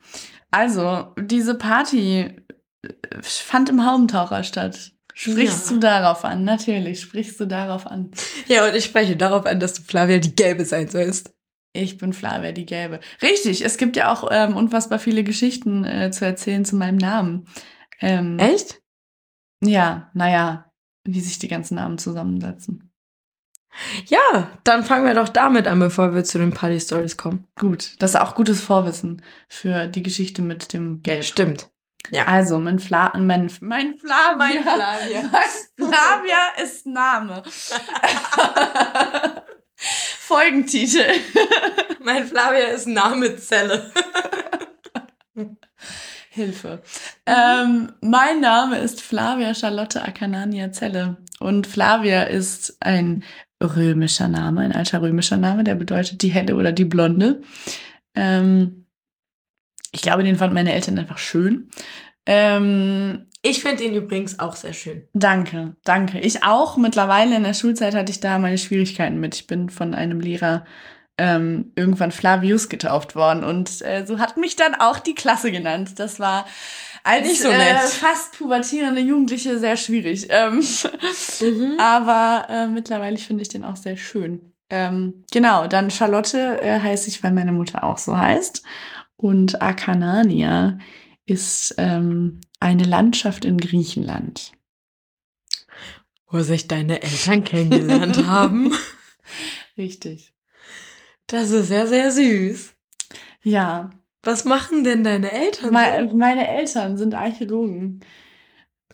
[0.50, 2.36] Also, diese Party
[2.82, 2.88] äh,
[3.22, 4.92] fand im Haubentaucher statt.
[5.14, 5.74] Sprichst Ja.
[5.74, 6.44] du darauf an?
[6.44, 8.10] Natürlich, sprichst du darauf an.
[8.46, 11.34] Ja, und ich spreche darauf an, dass du Flavia die Gelbe sein sollst.
[11.72, 13.00] Ich bin Flavia die Gelbe.
[13.20, 17.46] Richtig, es gibt ja auch ähm, unfassbar viele Geschichten äh, zu erzählen zu meinem Namen.
[18.00, 18.80] Ähm, Echt?
[19.62, 20.67] Ja, naja,
[21.14, 22.90] wie sich die ganzen Namen zusammensetzen.
[24.06, 27.46] Ja, dann fangen wir doch damit an, bevor wir zu den Party Stories kommen.
[27.58, 31.24] Gut, das ist auch gutes Vorwissen für die Geschichte mit dem Gelb.
[31.24, 31.68] Stimmt.
[32.10, 32.26] Ja.
[32.26, 34.36] Also, mein Fla mein, mein Flavia.
[34.36, 35.22] Mein Flavia.
[35.76, 37.42] Mein Flavia ist Name.
[39.76, 41.06] Folgentitel.
[42.02, 43.92] Mein Flavia ist Name Zelle.
[46.38, 46.82] Hilfe.
[47.26, 51.16] Ähm, mein Name ist Flavia Charlotte Akanania Zelle.
[51.40, 53.24] Und Flavia ist ein
[53.62, 57.42] römischer Name, ein alter römischer Name, der bedeutet die helle oder die blonde.
[58.14, 58.86] Ähm,
[59.92, 61.68] ich glaube, den fanden meine Eltern einfach schön.
[62.26, 65.08] Ähm, Ich finde ihn übrigens auch sehr schön.
[65.12, 66.18] Danke, danke.
[66.20, 66.76] Ich auch.
[66.76, 69.34] Mittlerweile in der Schulzeit hatte ich da meine Schwierigkeiten mit.
[69.36, 70.64] Ich bin von einem Lehrer
[71.18, 75.98] ähm, irgendwann Flavius getauft worden und äh, so hat mich dann auch die Klasse genannt.
[75.98, 76.46] Das war
[77.04, 77.76] als so nett.
[77.76, 80.28] Äh, fast pubertierende Jugendliche sehr schwierig.
[80.30, 80.62] Ähm,
[81.78, 84.52] aber äh, mittlerweile finde ich den auch sehr schön.
[84.70, 88.62] Ähm, genau, dann Charlotte äh, heiße ich, weil meine Mutter auch so heißt.
[89.16, 90.78] Und Akanania
[91.26, 94.52] ist ähm, eine Landschaft in Griechenland.
[96.30, 98.74] Wo sich deine Eltern kennengelernt haben.
[99.78, 100.34] Richtig.
[101.28, 102.74] Das ist ja sehr süß.
[103.42, 103.90] Ja,
[104.22, 105.72] Was machen denn deine Eltern?
[105.72, 108.00] Me meine Eltern sind Archäologen.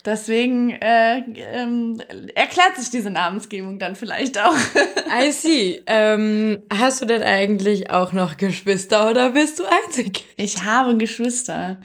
[0.05, 1.99] Deswegen äh, ähm,
[2.35, 4.55] erklärt sich diese Namensgebung dann vielleicht auch.
[5.19, 5.81] I see.
[5.87, 10.25] Ähm, hast du denn eigentlich auch noch Geschwister oder bist du einzig?
[10.37, 11.79] Ich habe Geschwister.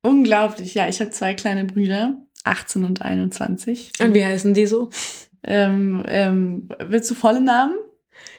[0.00, 0.72] Unglaublich.
[0.74, 3.92] Ja, ich habe zwei kleine Brüder, 18 und 21.
[4.00, 4.88] Und wie heißen die so?
[5.42, 7.74] Ähm, ähm, willst du volle Namen?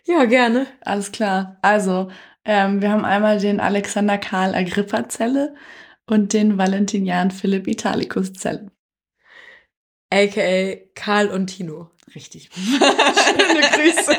[0.10, 0.66] Ja, gerne.
[0.82, 1.60] Alles klar.
[1.62, 2.10] Also,
[2.44, 5.54] ähm, wir haben einmal den Alexander Karl Agrippa Zelle
[6.08, 8.72] und den Valentinian Philipp Italicus Zelle.
[10.12, 11.92] AKA Karl und Tino.
[12.16, 12.50] Richtig.
[12.56, 14.18] Schöne Grüße.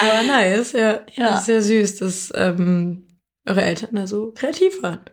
[0.00, 1.04] Aber nice, ja.
[1.12, 1.32] Ja.
[1.32, 3.06] Das ist sehr süß, dass ähm,
[3.46, 5.04] eure Eltern da so kreativ waren.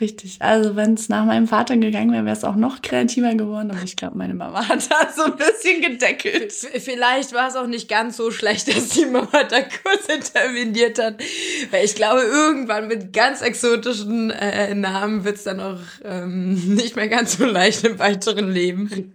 [0.00, 0.38] Richtig.
[0.40, 3.70] Also, wenn es nach meinem Vater gegangen wäre, wäre es auch noch kreativer geworden.
[3.70, 6.52] Aber ich glaube, meine Mama hat da so ein bisschen gedeckelt.
[6.52, 11.22] Vielleicht war es auch nicht ganz so schlecht, dass die Mama da kurz interveniert hat.
[11.70, 16.96] Weil ich glaube, irgendwann mit ganz exotischen äh, Namen wird es dann auch ähm, nicht
[16.96, 19.14] mehr ganz so leicht im weiteren Leben.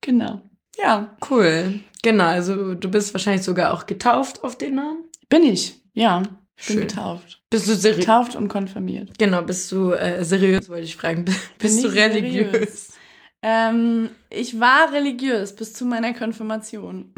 [0.00, 0.40] Genau.
[0.78, 1.16] Ja.
[1.28, 1.80] Cool.
[2.02, 5.04] Genau, also du bist wahrscheinlich sogar auch getauft auf den Namen.
[5.28, 5.74] Bin ich.
[5.92, 6.22] Ja.
[6.56, 6.88] Ich bin Schön.
[6.88, 7.37] getauft.
[7.50, 8.00] Bist du seriös?
[8.00, 9.18] Getauft und konfirmiert.
[9.18, 11.24] Genau, bist du äh, seriös, wollte ich fragen.
[11.58, 12.50] Bist Bin du religiös?
[12.52, 12.92] seriös?
[13.40, 17.14] Ähm, ich war religiös bis zu meiner Konfirmation.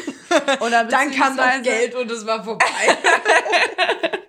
[0.60, 2.64] Oder Dann kam das Geld und es war vorbei.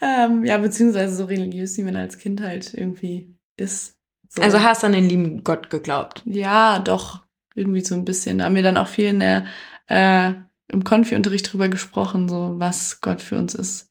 [0.00, 3.96] Ähm, ja, beziehungsweise so religiös, wie man als Kind halt irgendwie ist.
[4.28, 4.42] So.
[4.42, 6.22] Also hast an den lieben Gott geglaubt.
[6.24, 7.24] ja, doch.
[7.56, 8.38] irgendwie so ein bisschen.
[8.38, 9.46] Da haben wir dann auch viel in der,
[9.88, 10.34] äh,
[10.68, 13.90] im Konfi-Unterricht drüber gesprochen, so was Gott für uns ist.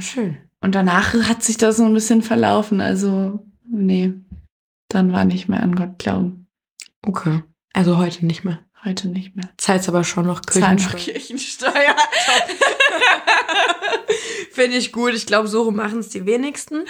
[0.00, 0.38] Schön.
[0.60, 2.80] Und danach hat sich das so ein bisschen verlaufen.
[2.80, 4.12] Also, nee,
[4.88, 6.48] dann war nicht mehr an Gott glauben.
[7.02, 7.42] Okay.
[7.72, 8.60] Also heute nicht mehr.
[8.86, 9.48] Heute nicht mehr.
[9.56, 10.96] Zahlt's aber schon noch Kirchensteuer.
[10.96, 11.72] Kirchensteuer.
[14.52, 15.12] Finde ich gut.
[15.12, 16.84] Ich glaube, so machen es die wenigsten.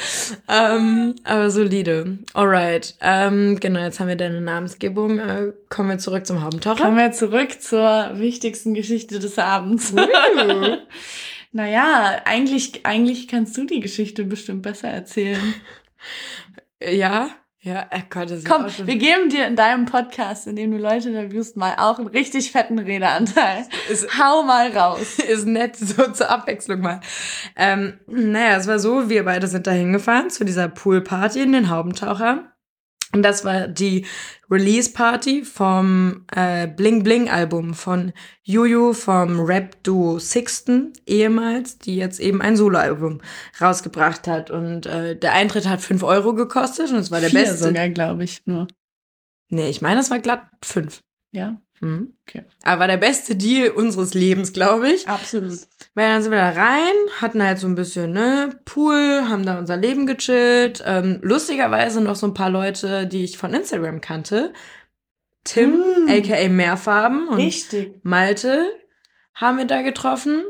[0.46, 2.18] Ähm, aber solide.
[2.34, 2.96] Alright.
[3.00, 5.18] Ähm, genau, jetzt haben wir deine Namensgebung.
[5.18, 6.84] Äh, kommen wir zurück zum Haubentaucher.
[6.84, 9.92] Kommen wir zurück zur wichtigsten Geschichte des Abends.
[9.92, 9.96] Uh.
[11.52, 15.54] naja, eigentlich, eigentlich kannst du die Geschichte bestimmt besser erzählen.
[16.78, 17.30] Ja,
[17.66, 20.54] ja, oh Gott, das ist Komm, auch schon- wir geben dir in deinem Podcast, in
[20.56, 23.66] dem du Leute interviewst, mal auch einen richtig fetten Redeanteil.
[23.90, 25.18] Ist- Hau mal raus.
[25.28, 27.00] ist nett, so zur Abwechslung mal.
[27.56, 31.68] Ähm, naja, es war so, wir beide sind da hingefahren zu dieser Poolparty in den
[31.68, 32.52] Haubentaucher.
[33.16, 34.04] Und das war die
[34.50, 38.12] Release-Party vom äh, Bling Bling Album von
[38.42, 43.20] Juju vom Rap-Duo Sixten ehemals, die jetzt eben ein Soloalbum
[43.60, 44.50] rausgebracht hat.
[44.50, 47.64] Und äh, der Eintritt hat 5 Euro gekostet und es war der Vier beste.
[47.64, 48.68] sogar, glaube ich, nur.
[49.48, 51.00] Nee, ich meine, es war glatt 5.
[51.32, 51.60] Ja.
[51.82, 52.44] Okay.
[52.64, 55.08] Aber war der beste Deal unseres Lebens, glaube ich.
[55.08, 55.58] absolut.
[55.94, 59.58] Weil dann sind wir da rein, hatten halt so ein bisschen, ne, Pool, haben da
[59.58, 60.82] unser Leben gechillt.
[60.86, 64.52] Ähm, lustigerweise noch so ein paar Leute, die ich von Instagram kannte.
[65.44, 66.08] Tim, Mm.
[66.08, 68.00] aka Mehrfarben und Richtig.
[68.02, 68.66] Malte
[69.34, 70.44] haben wir da getroffen.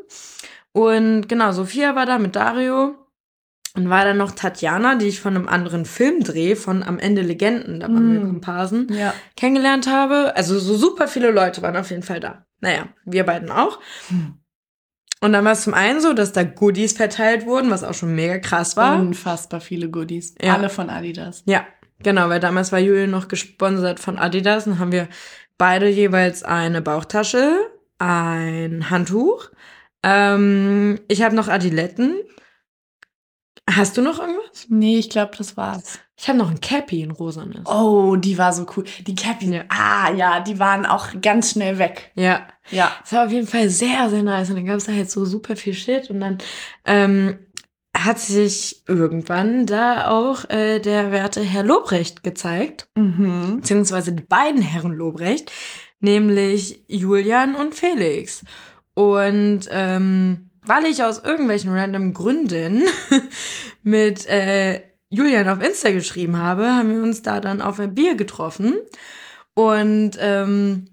[0.72, 2.95] Und genau, Sophia war da mit Dario.
[3.77, 7.81] Und war dann noch Tatjana, die ich von einem anderen Filmdreh von Am Ende Legenden,
[7.81, 8.27] da waren wir Mm.
[8.31, 9.12] Komparsen, Ja.
[9.37, 10.35] kennengelernt habe.
[10.37, 12.47] Also so super viele Leute waren auf jeden Fall da.
[12.61, 13.79] Naja, wir beiden auch.
[14.09, 14.39] Hm.
[15.20, 18.14] Und dann war es zum einen so, dass da Goodies verteilt wurden, was auch schon
[18.14, 18.99] mega krass war.
[19.01, 20.35] Unfassbar viele Goodies.
[20.41, 20.55] Ja.
[20.55, 21.43] Alle von Adidas.
[21.47, 21.66] Ja,
[22.03, 25.09] genau, weil damals war Julian noch gesponsert von Adidas und haben wir
[25.59, 27.57] beide jeweils eine Bauchtasche,
[27.99, 29.51] ein Handtuch.
[30.03, 32.14] Ähm, ich habe noch Adiletten.
[33.69, 34.67] Hast du noch irgendwas?
[34.69, 35.99] Nee, ich glaube, das war's.
[36.17, 37.67] Ich habe noch ein Cappy in rosanes.
[37.67, 38.85] Oh, die war so cool.
[39.07, 39.51] Die Cappy.
[39.53, 39.64] Ja.
[39.69, 42.11] Ah, ja, die waren auch ganz schnell weg.
[42.14, 42.93] Ja, Ja.
[43.05, 44.49] Es war auf jeden Fall sehr, sehr nice.
[44.51, 46.09] Und dann gab es da halt so super viel Shit.
[46.11, 46.39] Und dann
[46.85, 47.39] ähm,
[47.95, 52.89] hat sich irgendwann da auch äh, der werte Herr Lobrecht gezeigt.
[52.95, 53.57] Mhm.
[53.57, 55.51] Beziehungsweise die beiden Herren Lobrecht.
[56.01, 58.45] Nämlich Julian und Felix.
[58.95, 62.83] Und ähm, weil ich aus irgendwelchen random Gründen
[63.83, 68.17] mit äh, Julian auf Insta geschrieben habe, haben wir uns da dann auf ein Bier
[68.17, 68.75] getroffen.
[69.55, 70.89] Und ähm,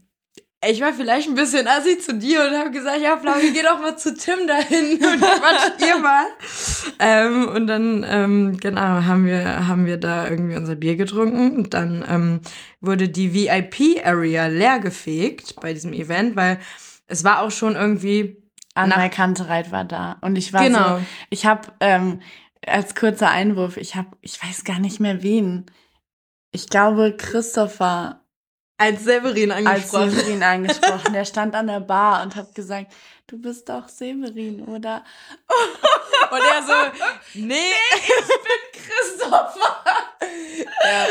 [0.69, 3.82] ich war vielleicht ein bisschen assi zu dir und habe gesagt, ja, Flavi, geh doch
[3.82, 6.26] mal zu Tim dahin und quatscht ihr mal.
[6.99, 11.74] Ähm, und dann, ähm, genau, haben wir, haben wir da irgendwie unser Bier getrunken und
[11.74, 12.41] dann ähm,
[12.80, 16.59] wurde die VIP-Area leergefegt bei diesem Event, weil
[17.07, 18.42] es war auch schon irgendwie,
[18.76, 20.17] Anna Kantereit war da.
[20.21, 22.21] Und ich war genau, so, ich habe ähm,
[22.65, 25.65] als kurzer Einwurf, ich habe, ich weiß gar nicht mehr wen.
[26.51, 28.24] Ich glaube, Christopher
[28.78, 30.09] als Severin als angesprochen.
[30.11, 31.13] Severin angesprochen.
[31.13, 32.91] Der stand an der Bar und hat gesagt,
[33.28, 35.03] du bist doch Severin, oder?
[36.32, 37.55] und er so, nee.
[38.74, 39.78] Christopher!
[40.86, 41.05] Ja,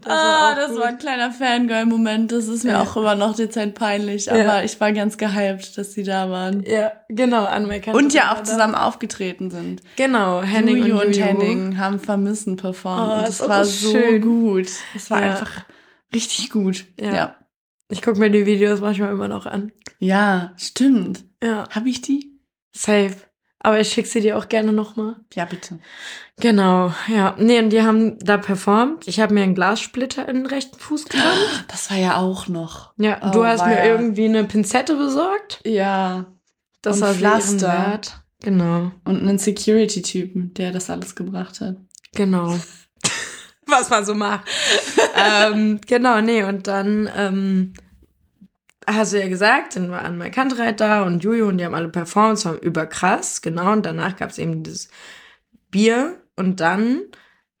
[0.00, 0.80] Das ah, das gut.
[0.80, 2.32] war ein kleiner Fangirl-Moment.
[2.32, 2.80] Das ist mir Ja.
[2.82, 4.26] auch immer noch dezent peinlich.
[4.26, 4.32] Ja.
[4.34, 6.62] Aber ich war ganz gehypt, dass sie da waren.
[6.64, 7.94] Ja, genau, Anmerkung.
[7.94, 9.82] Und ja auch zusammen aufgetreten sind.
[9.96, 11.26] Genau, Henning Juju und, und Juju.
[11.26, 13.10] Henning haben Vermissen performt.
[13.10, 14.22] Oh, und das war so schön.
[14.22, 14.68] gut.
[14.94, 15.30] Es war Ja.
[15.32, 15.64] einfach
[16.14, 16.86] richtig gut.
[16.98, 17.14] Ja.
[17.14, 17.36] ja.
[17.88, 19.70] Ich gucke mir die Videos manchmal immer noch an.
[19.98, 21.24] Ja, stimmt.
[21.42, 21.68] Ja.
[21.70, 22.38] Habe ich die?
[22.72, 23.14] Safe.
[23.64, 25.16] Aber ich schicke sie dir auch gerne nochmal.
[25.34, 25.78] Ja, bitte.
[26.40, 27.36] Genau, ja.
[27.38, 29.06] Nee, und die haben da performt.
[29.06, 31.64] Ich habe mir einen Glassplitter in den rechten Fuß gerammt.
[31.68, 32.92] Das war ja auch noch.
[32.96, 33.84] Ja, Oh, du hast mir weia.
[33.84, 35.60] irgendwie eine Pinzette besorgt.
[35.64, 36.26] Ja.
[36.80, 37.56] Das Und war Pflaster.
[37.70, 38.12] Pflaster.
[38.42, 41.76] Genau, Und einen Security-Typen, der das alles gebracht hat.
[42.12, 42.58] genau.
[43.66, 44.48] Was man so macht.
[45.16, 47.72] ähm, genau, nee, und dann ähm,
[48.86, 51.88] hast du ja gesagt, dann war Anne Kantreit da und Juju und die haben alle
[51.88, 53.72] performt, es war überkrass, genau.
[53.72, 54.88] Und danach gab es eben dieses
[55.70, 57.02] Bier und dann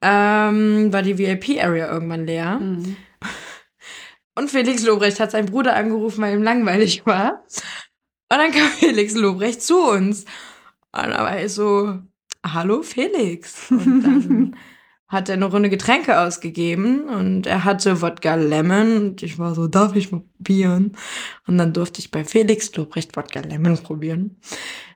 [0.02, 2.58] ähm, war die VIP-Area irgendwann leer.
[2.58, 2.96] Mhm.
[4.34, 7.44] Und Felix Lobrecht hat seinen Bruder angerufen, weil ihm langweilig war.
[8.30, 10.24] Und dann kam Felix Lobrecht zu uns.
[10.90, 11.98] Und da war ich so,
[12.44, 13.70] hallo Felix.
[13.70, 14.56] Und dann
[15.12, 19.68] hat er eine Runde Getränke ausgegeben und er hatte Wodka Lemon und ich war so,
[19.68, 20.96] darf ich mal probieren?
[21.46, 24.40] Und dann durfte ich bei Felix Lobrecht Wodka Lemon probieren.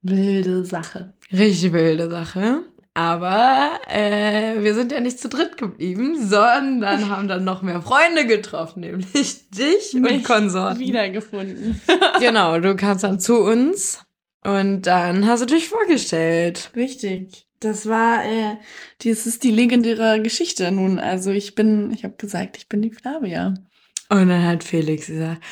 [0.03, 1.13] Wilde Sache.
[1.31, 2.63] Richtig wilde Sache.
[2.95, 8.27] Aber äh, wir sind ja nicht zu dritt geblieben, sondern haben dann noch mehr Freunde
[8.27, 10.81] getroffen, nämlich dich und Mich Konsorten.
[10.81, 11.79] Wiedergefunden.
[12.21, 14.03] Genau, du kamst dann zu uns
[14.43, 16.71] und dann hast du dich vorgestellt.
[16.75, 17.46] Richtig.
[17.61, 18.57] Das war, äh,
[19.05, 20.99] das ist die legendäre Geschichte nun.
[20.99, 23.55] Also ich bin, ich habe gesagt, ich bin die Flavia.
[24.09, 25.43] Und dann hat Felix gesagt,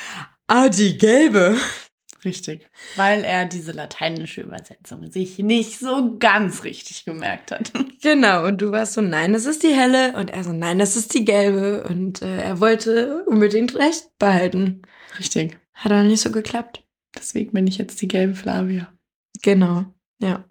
[0.46, 1.56] ah, die gelbe.
[2.24, 2.66] Richtig.
[2.96, 7.72] Weil er diese lateinische Übersetzung sich nicht so ganz richtig gemerkt hat.
[8.04, 10.14] Genau, und du warst so, nein, das ist die helle.
[10.14, 11.84] Und er so, nein, das ist die gelbe.
[11.84, 14.82] Und äh, er wollte unbedingt recht behalten.
[15.18, 15.58] Richtig.
[15.72, 16.84] Hat aber nicht so geklappt.
[17.16, 18.92] Deswegen bin ich jetzt die gelbe Flavia.
[19.40, 19.86] Genau,
[20.20, 20.44] ja.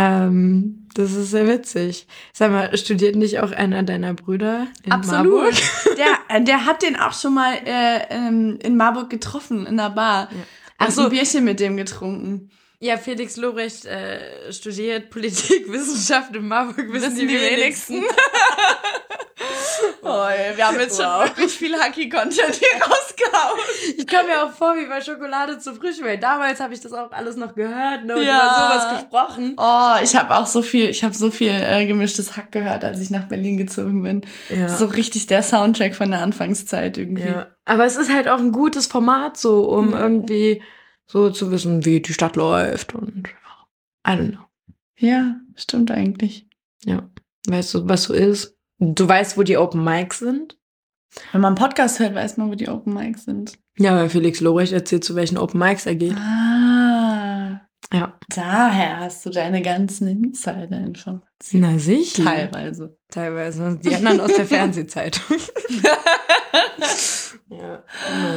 [0.00, 2.06] Ähm, das ist sehr witzig.
[2.32, 5.54] Sag mal, studiert nicht auch einer deiner Brüder in Marburg?
[5.96, 9.90] Der, äh, der hat den auch schon mal äh, ähm, in Marburg getroffen, in der
[9.90, 10.28] Bar.
[10.30, 10.38] Ja.
[10.78, 11.02] Ach so.
[11.02, 12.50] ein Bierchen mit dem getrunken.
[12.78, 18.02] Ja, Felix Lobrecht äh, studiert Politik, Wissenschaft in Marburg, wissen, die, wenigsten.
[20.02, 20.06] oh,
[20.56, 21.04] wir haben jetzt Wow.
[21.26, 23.58] schon wirklich viel Hacky-Content hier rausgehauen.
[23.96, 26.92] Ich komme mir auch vor wie bei Schokolade zu frisch, weil damals habe ich das
[26.92, 28.38] auch alles noch gehört ne, und Ja.
[28.38, 28.54] über
[28.88, 29.54] sowas gesprochen.
[29.56, 33.00] Oh, ich habe auch so viel, ich habe so viel äh, gemischtes Hack gehört, als
[33.00, 34.22] ich nach Berlin gezogen bin.
[34.48, 34.68] Ja.
[34.68, 37.26] So richtig der Soundtrack von der Anfangszeit irgendwie.
[37.28, 37.46] ja.
[37.64, 40.00] Aber es ist halt auch ein gutes Format, so um Ja.
[40.00, 40.62] irgendwie
[41.06, 43.28] so zu wissen, wie die Stadt läuft und
[44.06, 44.44] I don't know.
[44.96, 46.46] ja, stimmt eigentlich.
[47.48, 48.56] Weißt du, was so ist?
[48.82, 50.56] Du weißt, wo die Open Mics sind?
[51.32, 53.58] Wenn man einen Podcast hört, weiß man, wo die Open Mics sind.
[53.78, 56.16] Ja, weil Felix Lobrecht erzählt, zu welchen Open Mics er geht.
[56.16, 57.60] Ah,
[57.92, 58.18] Ja.
[58.34, 61.22] daher hast du deine ganzen Insider-Informationen.
[61.52, 62.24] Na sicher.
[62.24, 62.96] Teilweise.
[63.10, 63.78] Teilweise.
[63.84, 65.36] Die anderen aus der Fernsehzeitung.
[67.50, 67.82] ja.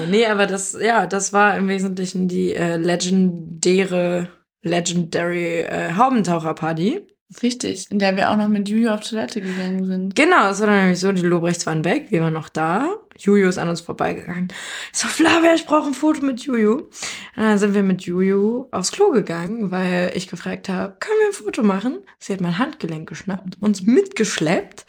[0.10, 4.28] Nee, aber das, ja, das war im Wesentlichen die äh, legendäre,
[4.62, 7.08] legendary äh, Haubentaucher-Party.
[7.42, 10.16] Richtig, in der wir auch noch mit Juju auf Toilette gegangen sind.
[10.16, 12.90] Genau, es war dann nämlich so, die Lobrechts waren weg, wir waren noch da.
[13.18, 14.48] Juju ist an uns vorbeigegangen.
[14.92, 16.74] Ich so, Flavia, ich brauche ein Foto mit Juju.
[16.74, 16.90] Und
[17.36, 21.34] dann sind wir mit Juju aufs Klo gegangen, weil ich gefragt habe, können wir ein
[21.34, 22.00] Foto machen?
[22.20, 24.86] Sie hat mein Handgelenk geschnappt, uns mitgeschleppt.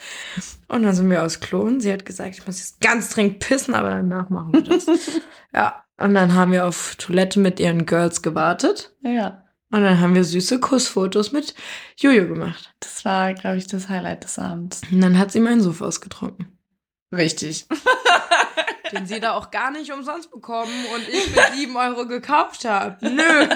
[0.68, 3.40] Und dann sind wir aufs Klo und sie hat gesagt, ich muss jetzt ganz dringend
[3.40, 4.86] pissen, aber danach machen wir das.
[5.55, 8.95] ja, und dann haben wir auf Toilette mit ihren Girls gewartet.
[9.03, 9.43] Ja, ja.
[9.75, 11.53] Und dann haben wir süße Kussfotos mit
[11.97, 12.72] Juju gemacht.
[12.79, 14.83] Das war, glaube ich, das Highlight des Abends.
[14.93, 16.57] Und dann hat sie meinen Sofa ausgetrunken.
[17.12, 17.66] Richtig.
[18.93, 23.05] Den sie da auch gar nicht umsonst bekommen und ich für 7 Euro gekauft habe.
[23.05, 23.49] Nö.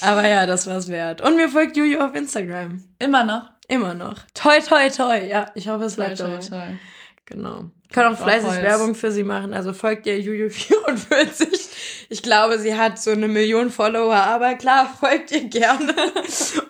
[0.00, 1.20] Aber ja, das war's wert.
[1.20, 2.82] Und mir folgt Juju auf Instagram.
[2.98, 3.50] Immer noch.
[3.68, 4.14] Immer noch.
[4.32, 5.22] Toi, toi, toi.
[5.22, 6.38] Ja, ich hoffe, es bleibt dabei.
[6.38, 6.78] toll.
[7.28, 7.70] Genau.
[7.92, 8.62] Können auch fleißig Holz.
[8.62, 9.52] Werbung für sie machen.
[9.52, 11.48] Also folgt ihr Juju44.
[12.10, 15.94] Ich glaube, sie hat so eine Million Follower, aber klar, folgt ihr gerne.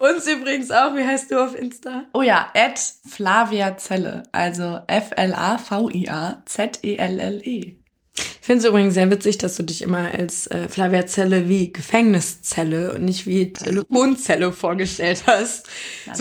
[0.00, 0.96] Uns übrigens auch.
[0.96, 2.06] Wie heißt du auf Insta?
[2.12, 4.24] Oh ja, at Flavia Zelle.
[4.32, 7.76] Also F-L-A-V-I-A-Z-E-L-L-E.
[8.16, 11.72] Ich finde es übrigens sehr witzig, dass du dich immer als äh, Flavia Zelle wie
[11.72, 15.66] Gefängniszelle und nicht wie Telefonzelle vorgestellt hast.
[15.66, 15.70] So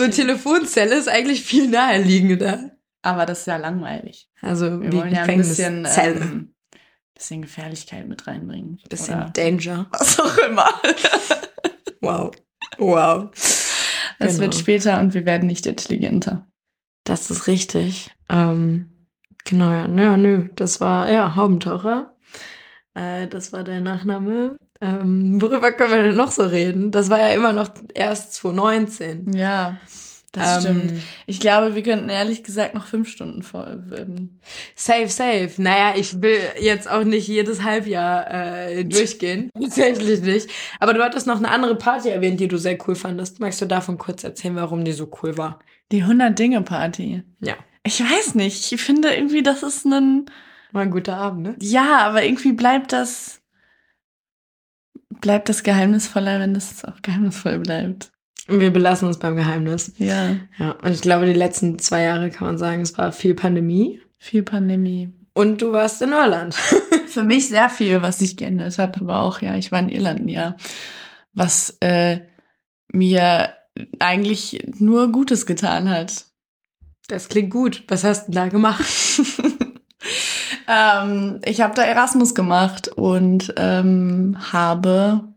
[0.04, 0.14] Natürlich.
[0.14, 2.70] Telefonzelle ist eigentlich viel naheliegender.
[3.02, 4.28] Aber das ist ja langweilig.
[4.42, 6.54] Also Wir wollen ja ein bisschen, ähm,
[7.14, 8.80] bisschen Gefährlichkeit mit reinbringen.
[8.88, 9.86] bisschen Oder Danger.
[9.92, 10.68] was auch immer.
[12.00, 12.30] Wow.
[12.78, 13.30] Wow.
[13.34, 13.76] Es
[14.18, 14.38] Genau.
[14.40, 16.46] wird später und wir werden nicht intelligenter.
[17.04, 18.10] Das ist richtig.
[18.28, 19.08] Ähm,
[19.44, 19.88] genau, ja.
[19.88, 20.48] Nö, nö.
[20.54, 22.14] Das war, ja, Haubentaucher.
[22.94, 24.56] Äh, das war der Nachname.
[24.80, 26.92] Ähm, worüber können wir denn noch so reden?
[26.92, 29.32] Das war ja immer noch erst 2019.
[29.32, 29.78] Ja,
[30.32, 31.02] das Ähm, stimmt.
[31.26, 33.82] Ich glaube, wir könnten ehrlich gesagt noch fünf Stunden voll.
[33.96, 34.40] Ähm,
[34.74, 35.52] Safe, safe.
[35.56, 39.50] Naja, ich will jetzt auch nicht jedes Halbjahr äh, durchgehen.
[39.60, 40.50] Tatsächlich nicht.
[40.80, 43.40] Aber du hattest noch eine andere Party erwähnt, die du sehr cool fandest.
[43.40, 45.58] Magst du davon kurz erzählen, warum die so cool war?
[45.92, 47.22] die 100-Dinge-Party.
[47.40, 47.54] Ja.
[47.84, 48.72] Ich weiß nicht.
[48.72, 50.26] Ich finde irgendwie, das ist ein.
[50.72, 51.56] War ein guter Abend, ne?
[51.60, 53.40] Ja, aber irgendwie bleibt das.
[55.08, 58.12] Bleibt das geheimnisvoller, wenn das auch geheimnisvoll bleibt.
[58.48, 59.92] Wir belassen uns beim Geheimnis.
[59.98, 60.36] Ja.
[60.58, 64.00] Ja, und ich glaube, die letzten zwei Jahre kann man sagen, es war viel Pandemie.
[64.16, 65.12] Viel Pandemie.
[65.34, 66.54] Und du warst in Irland.
[67.06, 70.28] Für mich sehr viel, was sich geändert hat, aber auch, ja, ich war in Irland
[70.30, 70.56] Jahr,
[71.32, 72.20] was äh,
[72.90, 73.54] mir
[73.98, 76.24] eigentlich nur Gutes getan hat.
[77.08, 77.84] Das klingt gut.
[77.88, 78.84] Was hast du da gemacht?
[80.68, 85.34] ähm, ich habe da Erasmus gemacht und ähm, habe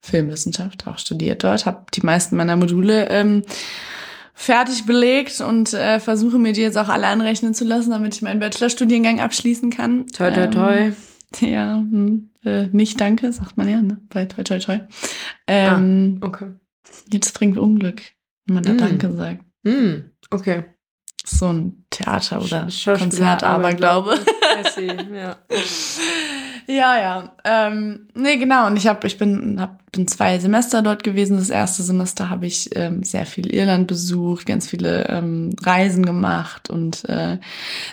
[0.00, 3.42] Filmwissenschaft auch studiert dort, habe die meisten meiner Module ähm,
[4.34, 8.22] fertig belegt und äh, versuche mir die jetzt auch alle anrechnen zu lassen, damit ich
[8.22, 10.06] meinen Bachelorstudiengang abschließen kann.
[10.08, 10.92] Toi, toi, Ähm, toi.
[11.40, 13.98] Ja, hm, äh, nicht danke, sagt man ja, ne?
[14.08, 14.78] Bei toi, toi, toi.
[15.46, 16.52] Ähm, Okay.
[17.12, 18.00] Jetzt bringt Unglück.
[18.46, 18.78] wenn man da Mm.
[18.78, 19.44] Danke sagt.
[19.66, 20.64] Hm, okay.
[21.26, 24.14] So ein Theater oder Schauspieler- Konzert, aber glaube.
[24.14, 25.36] I see, ja.
[26.70, 27.32] Ja, ja.
[27.44, 28.66] Ähm, nee, genau.
[28.66, 31.38] Und ich habe, ich bin, hab, bin zwei Semester dort gewesen.
[31.38, 36.68] Das erste Semester habe ich ähm, sehr viel Irland besucht, ganz viele ähm, Reisen gemacht
[36.68, 37.38] und äh,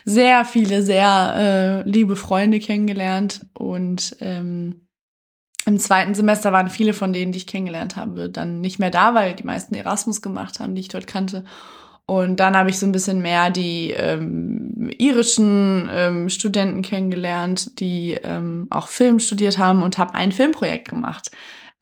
[0.04, 3.46] sehr viele, sehr äh, liebe Freunde kennengelernt.
[3.54, 4.88] Und ähm,
[5.66, 9.16] im zweiten Semester waren viele von denen, die ich kennengelernt habe, dann nicht mehr da,
[9.16, 11.46] weil die meisten Erasmus gemacht haben, die ich dort kannte.
[12.08, 18.18] Und dann habe ich so ein bisschen mehr die ähm, irischen ähm, Studenten kennengelernt, die
[18.24, 21.32] ähm, auch Film studiert haben und habe ein Filmprojekt gemacht,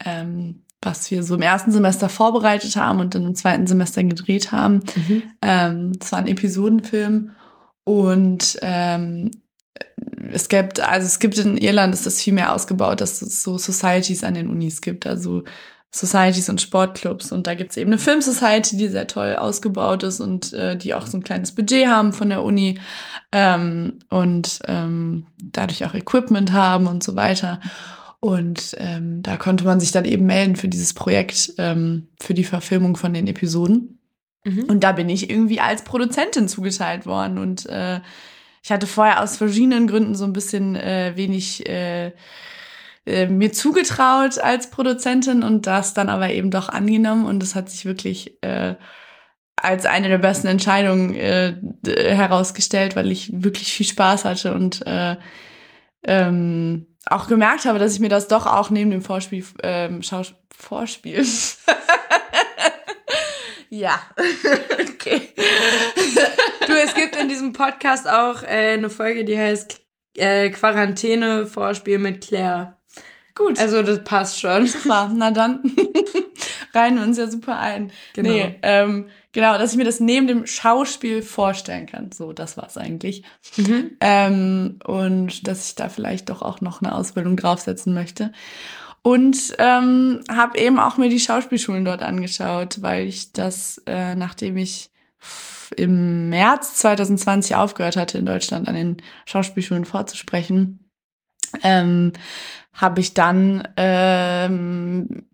[0.06, 4.54] ähm, was wir so im ersten Semester vorbereitet haben und dann im zweiten Semester gedreht
[4.54, 4.82] haben.
[4.96, 5.24] Mhm.
[5.42, 7.32] Ähm, das war ein Episodenfilm
[7.84, 9.32] und ähm,
[10.32, 13.58] es gibt, also es gibt in Irland ist das viel mehr ausgebaut, dass es so
[13.58, 15.44] Societies an den Unis gibt, also
[15.94, 17.32] Societies und Sportclubs.
[17.32, 20.76] Und da gibt es eben eine Film Society, die sehr toll ausgebaut ist und äh,
[20.76, 22.80] die auch so ein kleines Budget haben von der Uni
[23.32, 27.62] ähm, und ähm, dadurch auch Equipment haben und so weiter.
[28.20, 32.46] Und ähm, da konnte man sich dann eben melden für dieses Projekt, ähm, für die
[32.46, 34.00] Verfilmung von den Episoden.
[34.46, 34.64] Mhm.
[34.64, 37.38] Und da bin ich irgendwie als Produzentin zugeteilt worden.
[37.38, 38.00] Und äh,
[38.64, 42.14] ich hatte vorher aus verschiedenen Gründen so ein bisschen äh, wenig äh,
[43.06, 47.26] äh, mir zugetraut als Produzentin und das dann aber eben doch angenommen.
[47.26, 48.76] Und es hat sich wirklich äh,
[49.56, 55.18] als eine der besten Entscheidungen äh, herausgestellt, weil ich wirklich viel Spaß hatte und äh,
[56.06, 60.34] ähm, auch gemerkt habe, dass ich mir das doch auch neben dem Vorspiel, ähm, Schaus
[60.56, 61.26] Vorspiel.
[63.70, 64.02] ja.
[64.80, 65.30] okay.
[66.68, 69.82] Du, es gibt in diesem Podcast auch äh, eine Folge, die heißt
[70.16, 72.78] äh, Quarantäne Vorspiel mit Claire.
[73.36, 73.60] Gut.
[73.60, 74.68] Also das passt schon.
[74.68, 75.64] Super, na dann
[76.74, 77.92] reihen wir uns ja super ein.
[78.14, 78.30] Genau.
[78.30, 82.12] Nee, ähm, genau, dass ich mir das neben dem Schauspiel vorstellen kann.
[82.12, 83.24] So, das war's eigentlich.
[83.58, 83.98] Mhm.
[84.00, 88.32] Ähm, und dass ich da vielleicht doch auch noch eine Ausbildung draufsetzen möchte.
[89.02, 94.56] Und ähm, habe eben auch mir die Schauspielschulen dort angeschaut, weil ich das, äh, nachdem
[94.56, 94.92] ich
[95.76, 100.83] im März 2020 aufgehört hatte, in Deutschland an den Schauspielschulen vorzusprechen,
[101.62, 102.14] ähm,
[102.74, 105.28] habe ich dann ähm,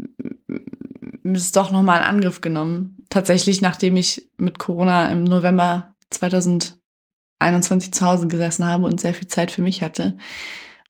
[1.24, 2.98] es doch nochmal in Angriff genommen.
[3.10, 9.28] Tatsächlich, nachdem ich mit Corona im November 2021 zu Hause gesessen habe und sehr viel
[9.28, 10.18] Zeit für mich hatte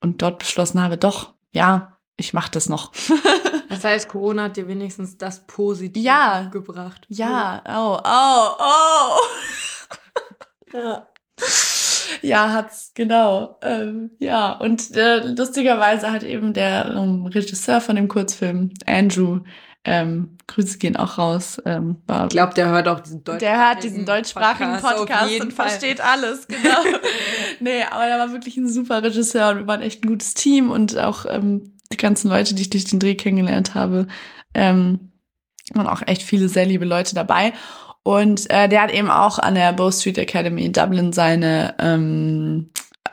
[0.02, 2.92] und dort beschlossen habe, doch, ja, ich mache das noch.
[3.70, 6.50] Das heißt, Corona hat dir wenigstens das Positive Ja.
[6.52, 7.06] gebracht.
[7.08, 9.18] ja, oh, oh, oh.
[10.74, 11.08] Ja.
[12.22, 13.58] Ja, hat's, genau.
[13.62, 19.42] Ähm, ja, und äh, lustigerweise hat eben der ähm, Regisseur von dem Kurzfilm, Andrew,
[19.86, 23.58] ähm, Grüße gehen auch raus, ähm, war Ich glaube, der hört auch diesen deutschen Der
[23.58, 25.70] hört diesen deutschsprachigen Podcast, jeden und Fall.
[25.70, 26.84] versteht alles, genau.
[27.60, 30.70] nee, aber der war wirklich ein super Regisseur und wir waren echt ein gutes Team
[30.70, 34.08] und auch ähm, die ganzen Leute, die ich durch den Dreh kennengelernt habe,
[34.54, 35.12] ähm,
[35.74, 37.54] waren auch echt viele sehr liebe Leute dabei.
[38.10, 42.72] Und äh, der hat eben auch an der Bow Street Academy in Dublin seine ähm,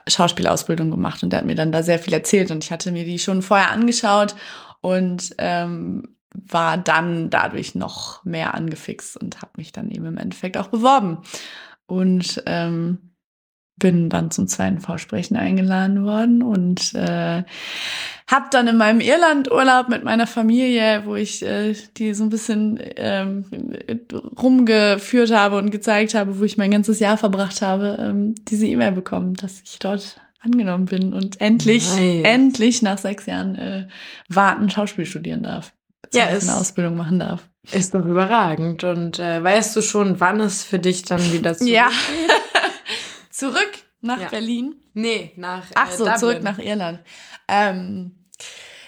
[0.09, 3.05] Schauspielausbildung gemacht und der hat mir dann da sehr viel erzählt und ich hatte mir
[3.05, 4.34] die schon vorher angeschaut
[4.80, 10.57] und ähm, war dann dadurch noch mehr angefixt und habe mich dann eben im Endeffekt
[10.57, 11.18] auch beworben.
[11.84, 13.16] Und ähm,
[13.79, 17.43] bin dann zum zweiten Vorsprechen eingeladen worden und äh,
[18.29, 22.81] habe dann in meinem Irlandurlaub mit meiner Familie, wo ich äh, die so ein bisschen
[22.97, 23.45] ähm,
[24.41, 28.93] rumgeführt habe und gezeigt habe, wo ich mein ganzes Jahr verbracht habe, ähm, diese E-Mail
[28.93, 32.24] bekommen, dass ich dort angenommen bin und endlich, Nice.
[32.24, 33.89] endlich nach sechs Jahren äh,
[34.29, 35.72] warten Schauspiel studieren darf.
[36.14, 37.49] Ja, ist- eine Ausbildung machen darf.
[37.72, 38.85] Ist doch überragend.
[38.85, 41.68] Und äh, weißt du schon, wann es für dich dann wieder zurück?
[41.72, 41.89] Ja.
[43.37, 44.28] Zurück nach Ja.
[44.28, 44.76] Berlin.
[44.95, 46.18] Nee, nach äh, Ach so, Dublin.
[46.18, 47.01] zurück nach Irland.
[47.49, 48.12] Ähm,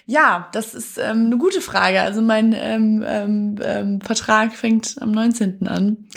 [0.06, 2.00] ja, das ist ähm, eine gute Frage.
[2.00, 5.68] Also mein ähm, ähm, ähm, Vertrag fängt am 19.
[5.68, 6.08] an.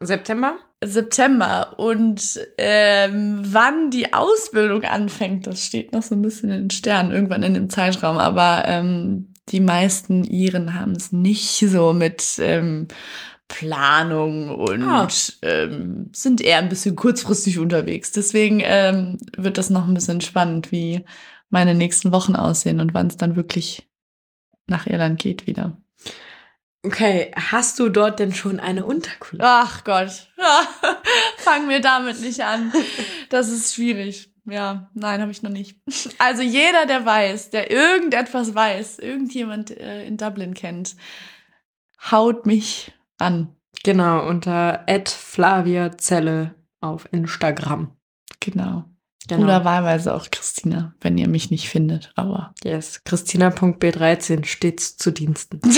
[0.00, 0.56] September?
[0.82, 1.78] September.
[1.78, 7.10] Und ähm, wann die Ausbildung anfängt, das steht noch so ein bisschen in den Sternen,
[7.10, 8.16] irgendwann in dem Zeitraum.
[8.16, 8.64] Aber
[9.50, 12.88] die meisten Iren haben es nicht so mit ähm,
[13.48, 15.08] Planung und Ah.
[15.42, 18.12] ähm, sind eher ein bisschen kurzfristig unterwegs.
[18.12, 21.04] Deswegen ähm, wird das noch ein bisschen spannend, wie
[21.50, 23.88] meine nächsten Wochen aussehen und wann es dann wirklich
[24.66, 25.76] nach Irland geht wieder.
[26.84, 29.40] Okay, hast du dort denn schon eine Unterkunft?
[29.44, 30.68] Ach Gott, ja,
[31.38, 32.72] fangen wir damit nicht an.
[33.30, 34.30] Das ist schwierig.
[34.44, 35.76] Ja, nein, habe ich noch nicht.
[36.18, 40.96] Also jeder, der weiß, der irgendetwas weiß, irgendjemand äh, in Dublin kennt,
[42.10, 43.54] haut mich an.
[43.84, 47.96] Genau, unter @flaviazelle auf Instagram.
[48.40, 48.84] Genau.
[49.28, 49.44] Genau.
[49.44, 52.12] Oder wahlweise auch Christina, wenn ihr mich nicht findet.
[52.16, 55.60] Aber yes, Christina.b13 stets zu Diensten.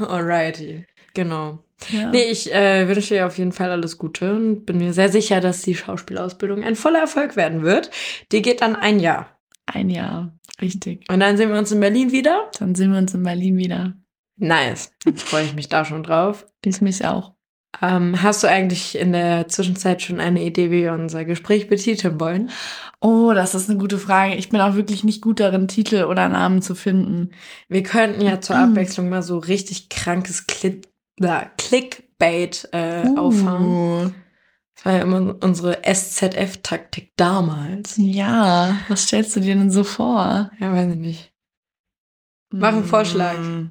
[0.00, 1.62] Alrighty, genau.
[1.90, 2.10] ja.
[2.10, 5.40] Nee, ich äh, wünsche dir auf jeden Fall alles Gute und bin mir sehr sicher,
[5.40, 7.92] dass die Schauspielausbildung ein voller Erfolg werden wird.
[8.32, 9.38] Die geht dann ein Jahr.
[9.66, 10.32] ein Jahr.
[10.60, 11.04] Richtig.
[11.08, 12.50] Und dann sehen wir uns in Berlin wieder.
[12.58, 13.94] Dann sehen wir uns in Berlin wieder.
[14.40, 14.92] Nice.
[15.16, 16.46] Freue ich mich da schon drauf.
[16.64, 17.34] Ich mich auch.
[17.82, 22.18] Ähm, hast du eigentlich in der Zwischenzeit schon eine Idee, wie wir unser Gespräch betiteln
[22.18, 22.50] wollen?
[23.00, 24.34] Oh, das ist eine gute Frage.
[24.34, 27.30] Ich bin auch wirklich nicht gut darin, Titel oder Namen zu finden.
[27.68, 30.88] Wir könnten ja zur Abwechslung mal so richtig krankes Click
[31.20, 33.66] äh, Clickbait äh, auffahren.
[33.66, 34.10] Uh,
[34.74, 37.94] Das war ja immer unsere SZF-Taktik damals.
[37.98, 40.50] Ja, was stellst du dir denn so vor?
[40.58, 41.32] Ja, weiß ich nicht.
[42.52, 43.38] Mach einen Vorschlag.
[43.38, 43.70] Mm,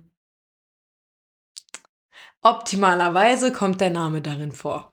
[2.50, 4.92] Optimalerweise kommt der Name darin vor.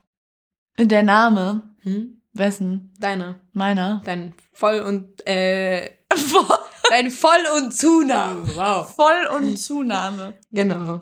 [0.79, 1.63] Der Name.
[1.85, 2.21] Hm?
[2.35, 2.93] Wessen?
[2.99, 3.41] Deiner.
[3.55, 4.03] Meiner.
[4.05, 5.91] Dein Voll- und, äh,
[6.91, 8.47] dein Voll- und Zunahme.
[8.55, 8.95] Wow.
[8.95, 10.35] Voll- und Zunahme.
[10.53, 11.01] Genau.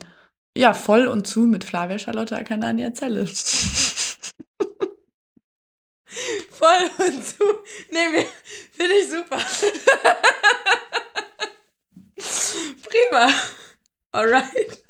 [0.57, 3.27] Ja, voll und zu mit Flavia Charlotte Akanania Zelle.
[6.51, 7.43] Voll und zu.
[7.91, 8.25] Nee,
[8.71, 9.37] finde ich super.
[12.89, 13.27] Prima.
[14.15, 14.83] Alright.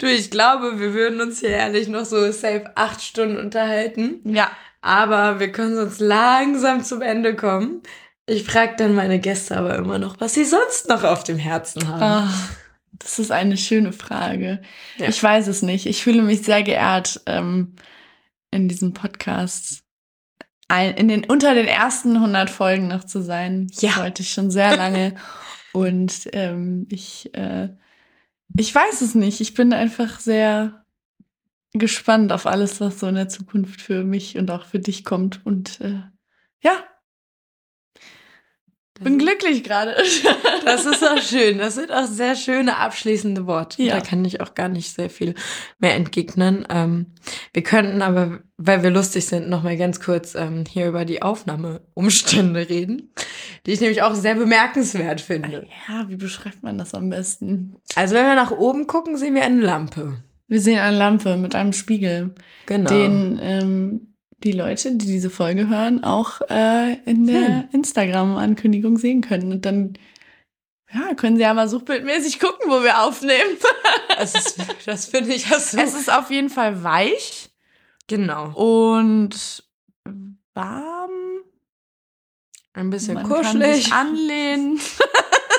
[0.00, 4.20] Du, ich glaube, wir würden uns hier ehrlich noch so safe acht Stunden unterhalten.
[4.24, 4.50] Ja.
[4.80, 7.82] Aber wir können sonst langsam zum Ende kommen.
[8.26, 11.88] Ich frage dann meine Gäste aber immer noch, was sie sonst noch auf dem Herzen
[11.88, 12.02] haben.
[12.02, 12.34] Ah,
[12.92, 14.60] das ist eine schöne Frage.
[14.98, 15.08] Ja.
[15.08, 15.86] Ich weiß es nicht.
[15.86, 17.74] Ich fühle mich sehr geehrt, ähm,
[18.50, 19.82] in diesem Podcast
[20.68, 23.68] ein, in den, unter den ersten 100 Folgen noch zu sein.
[23.80, 23.90] Ja.
[23.90, 25.14] Das wollte ich schon sehr lange.
[25.72, 27.70] Und ähm, ich, äh,
[28.56, 29.40] ich weiß es nicht.
[29.40, 30.84] Ich bin einfach sehr
[31.72, 35.44] gespannt auf alles, was so in der Zukunft für mich und auch für dich kommt.
[35.44, 36.02] Und äh,
[36.62, 36.84] ja,
[39.00, 39.94] bin glücklich gerade.
[40.64, 41.56] Das ist auch schön.
[41.56, 43.82] Das sind auch sehr schöne abschließende Worte.
[43.82, 43.94] Ja.
[43.94, 45.34] Da kann ich auch gar nicht sehr viel
[45.78, 46.66] mehr entgegnen.
[46.68, 47.06] Ähm,
[47.54, 51.22] wir könnten aber, weil wir lustig sind, noch mal ganz kurz ähm, hier über die
[51.22, 53.14] Aufnahmeumstände reden,
[53.66, 55.66] die ich nämlich auch sehr bemerkenswert finde.
[55.88, 57.76] Ja, wie beschreibt man das am besten?
[57.94, 60.18] Also wenn wir nach oben gucken, sehen wir eine Lampe.
[60.46, 62.34] Wir sehen eine Lampe mit einem Spiegel,
[62.66, 62.90] Genau.
[62.90, 67.68] den ähm, die Leute, die diese Folge hören, auch äh, in der Sehen.
[67.72, 69.52] Instagram-Ankündigung sehen können.
[69.52, 69.94] Und dann
[70.92, 73.58] ja, können sie ja mal suchbildmäßig gucken, wo wir aufnehmen.
[74.16, 75.54] das, ist, das finde ich so.
[75.78, 77.50] es ist auf jeden Fall weich
[78.06, 78.52] genau.
[78.54, 79.64] und
[80.54, 81.10] warm.
[82.78, 83.84] Ein bisschen Man kann kuschelig.
[83.84, 84.80] sich anlehnen.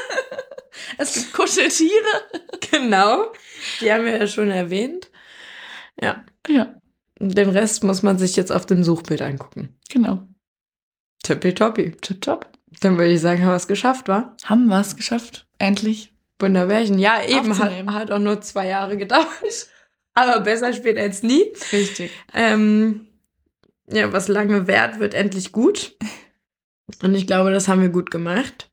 [0.97, 1.91] es gibt Kuscheltiere.
[2.72, 3.32] Genau.
[3.82, 5.09] Die haben wir ja schon erwähnt.
[6.01, 6.24] Ja.
[6.47, 6.76] Ja,
[7.20, 9.78] Den Rest muss man sich jetzt auf dem Suchbild angucken.
[9.89, 10.26] genau.
[11.24, 11.91] Tippitoppi.
[11.99, 12.49] Tipptopp.
[12.80, 14.36] Dann würde ich sagen, haben wir es geschafft, wa?
[14.45, 15.45] Haben wir es geschafft.
[15.57, 16.13] Endlich.
[16.39, 16.97] Wunderbärchen.
[16.97, 19.28] Ja, eben hat, hat auch nur zwei Jahre gedauert.
[20.13, 21.43] Aber besser spät als nie.
[21.74, 22.11] Richtig.
[22.34, 23.07] Ähm,
[23.91, 25.95] ja, was lange währt, wird endlich gut.
[27.04, 28.66] Und ich glaube, das haben wir gut gemacht.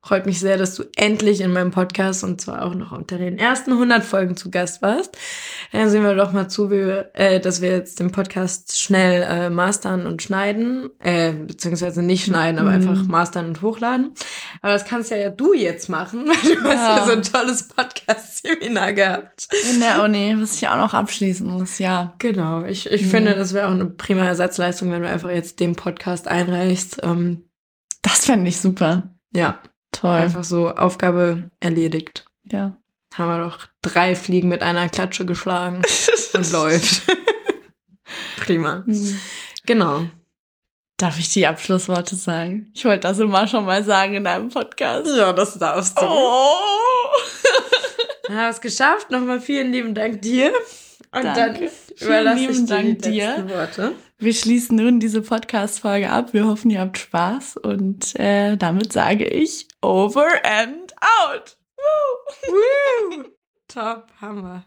[0.00, 3.36] Freut mich sehr, dass du endlich in meinem Podcast und zwar auch noch unter den
[3.36, 5.18] ersten 100 Folgen zu Gast warst.
[5.72, 9.22] Dann sehen wir doch mal zu, wie wir, äh, dass wir jetzt den Podcast schnell
[9.28, 10.88] äh, mastern und schneiden.
[11.00, 12.76] Äh, beziehungsweise nicht schneiden, aber Mhm.
[12.88, 14.12] einfach mastern und hochladen.
[14.62, 16.96] Aber das kannst ja, ja du jetzt machen, weil du hast Ja.
[16.98, 19.48] ja so ein tolles Podcast-Seminar gehabt.
[19.72, 22.14] In der Uni, was ich auch noch abschließen muss, ja.
[22.18, 23.10] Genau, ich, ich Mhm.
[23.10, 27.00] finde, das wäre auch eine prima Ersatzleistung, wenn du einfach jetzt den Podcast einreichst.
[27.02, 27.44] Ähm,
[28.08, 29.02] Das fände ich super.
[29.34, 29.58] ja,
[29.92, 30.10] Toll.
[30.16, 32.24] einfach so Aufgabe erledigt.
[32.50, 32.76] Ja.
[33.14, 35.82] Haben wir doch drei Fliegen mit einer Klatsche geschlagen
[36.34, 37.02] und läuft.
[38.38, 38.84] prima.
[39.66, 40.04] Genau.
[40.98, 42.70] Darf ich die Abschlussworte sagen?
[42.74, 45.08] Ich wollte das immer schon mal sagen in einem Podcast.
[45.16, 46.04] Ja, das darfst du.
[46.04, 46.48] Oh.
[48.26, 49.10] Dann haben wir es geschafft.
[49.10, 50.52] Nochmal vielen lieben Dank dir.
[51.12, 51.70] Und Danke.
[51.98, 53.28] dann überlasse ich dir Dank die dir.
[53.28, 53.92] letzten Worte.
[54.20, 56.32] Wir schließen nun diese Podcast-Folge ab.
[56.32, 60.92] Wir hoffen, ihr habt Spaß und äh, damit sage ich over and
[61.22, 61.56] out.
[61.76, 62.52] Woo.
[62.52, 63.24] Woo!
[63.68, 64.64] Top, Hammer.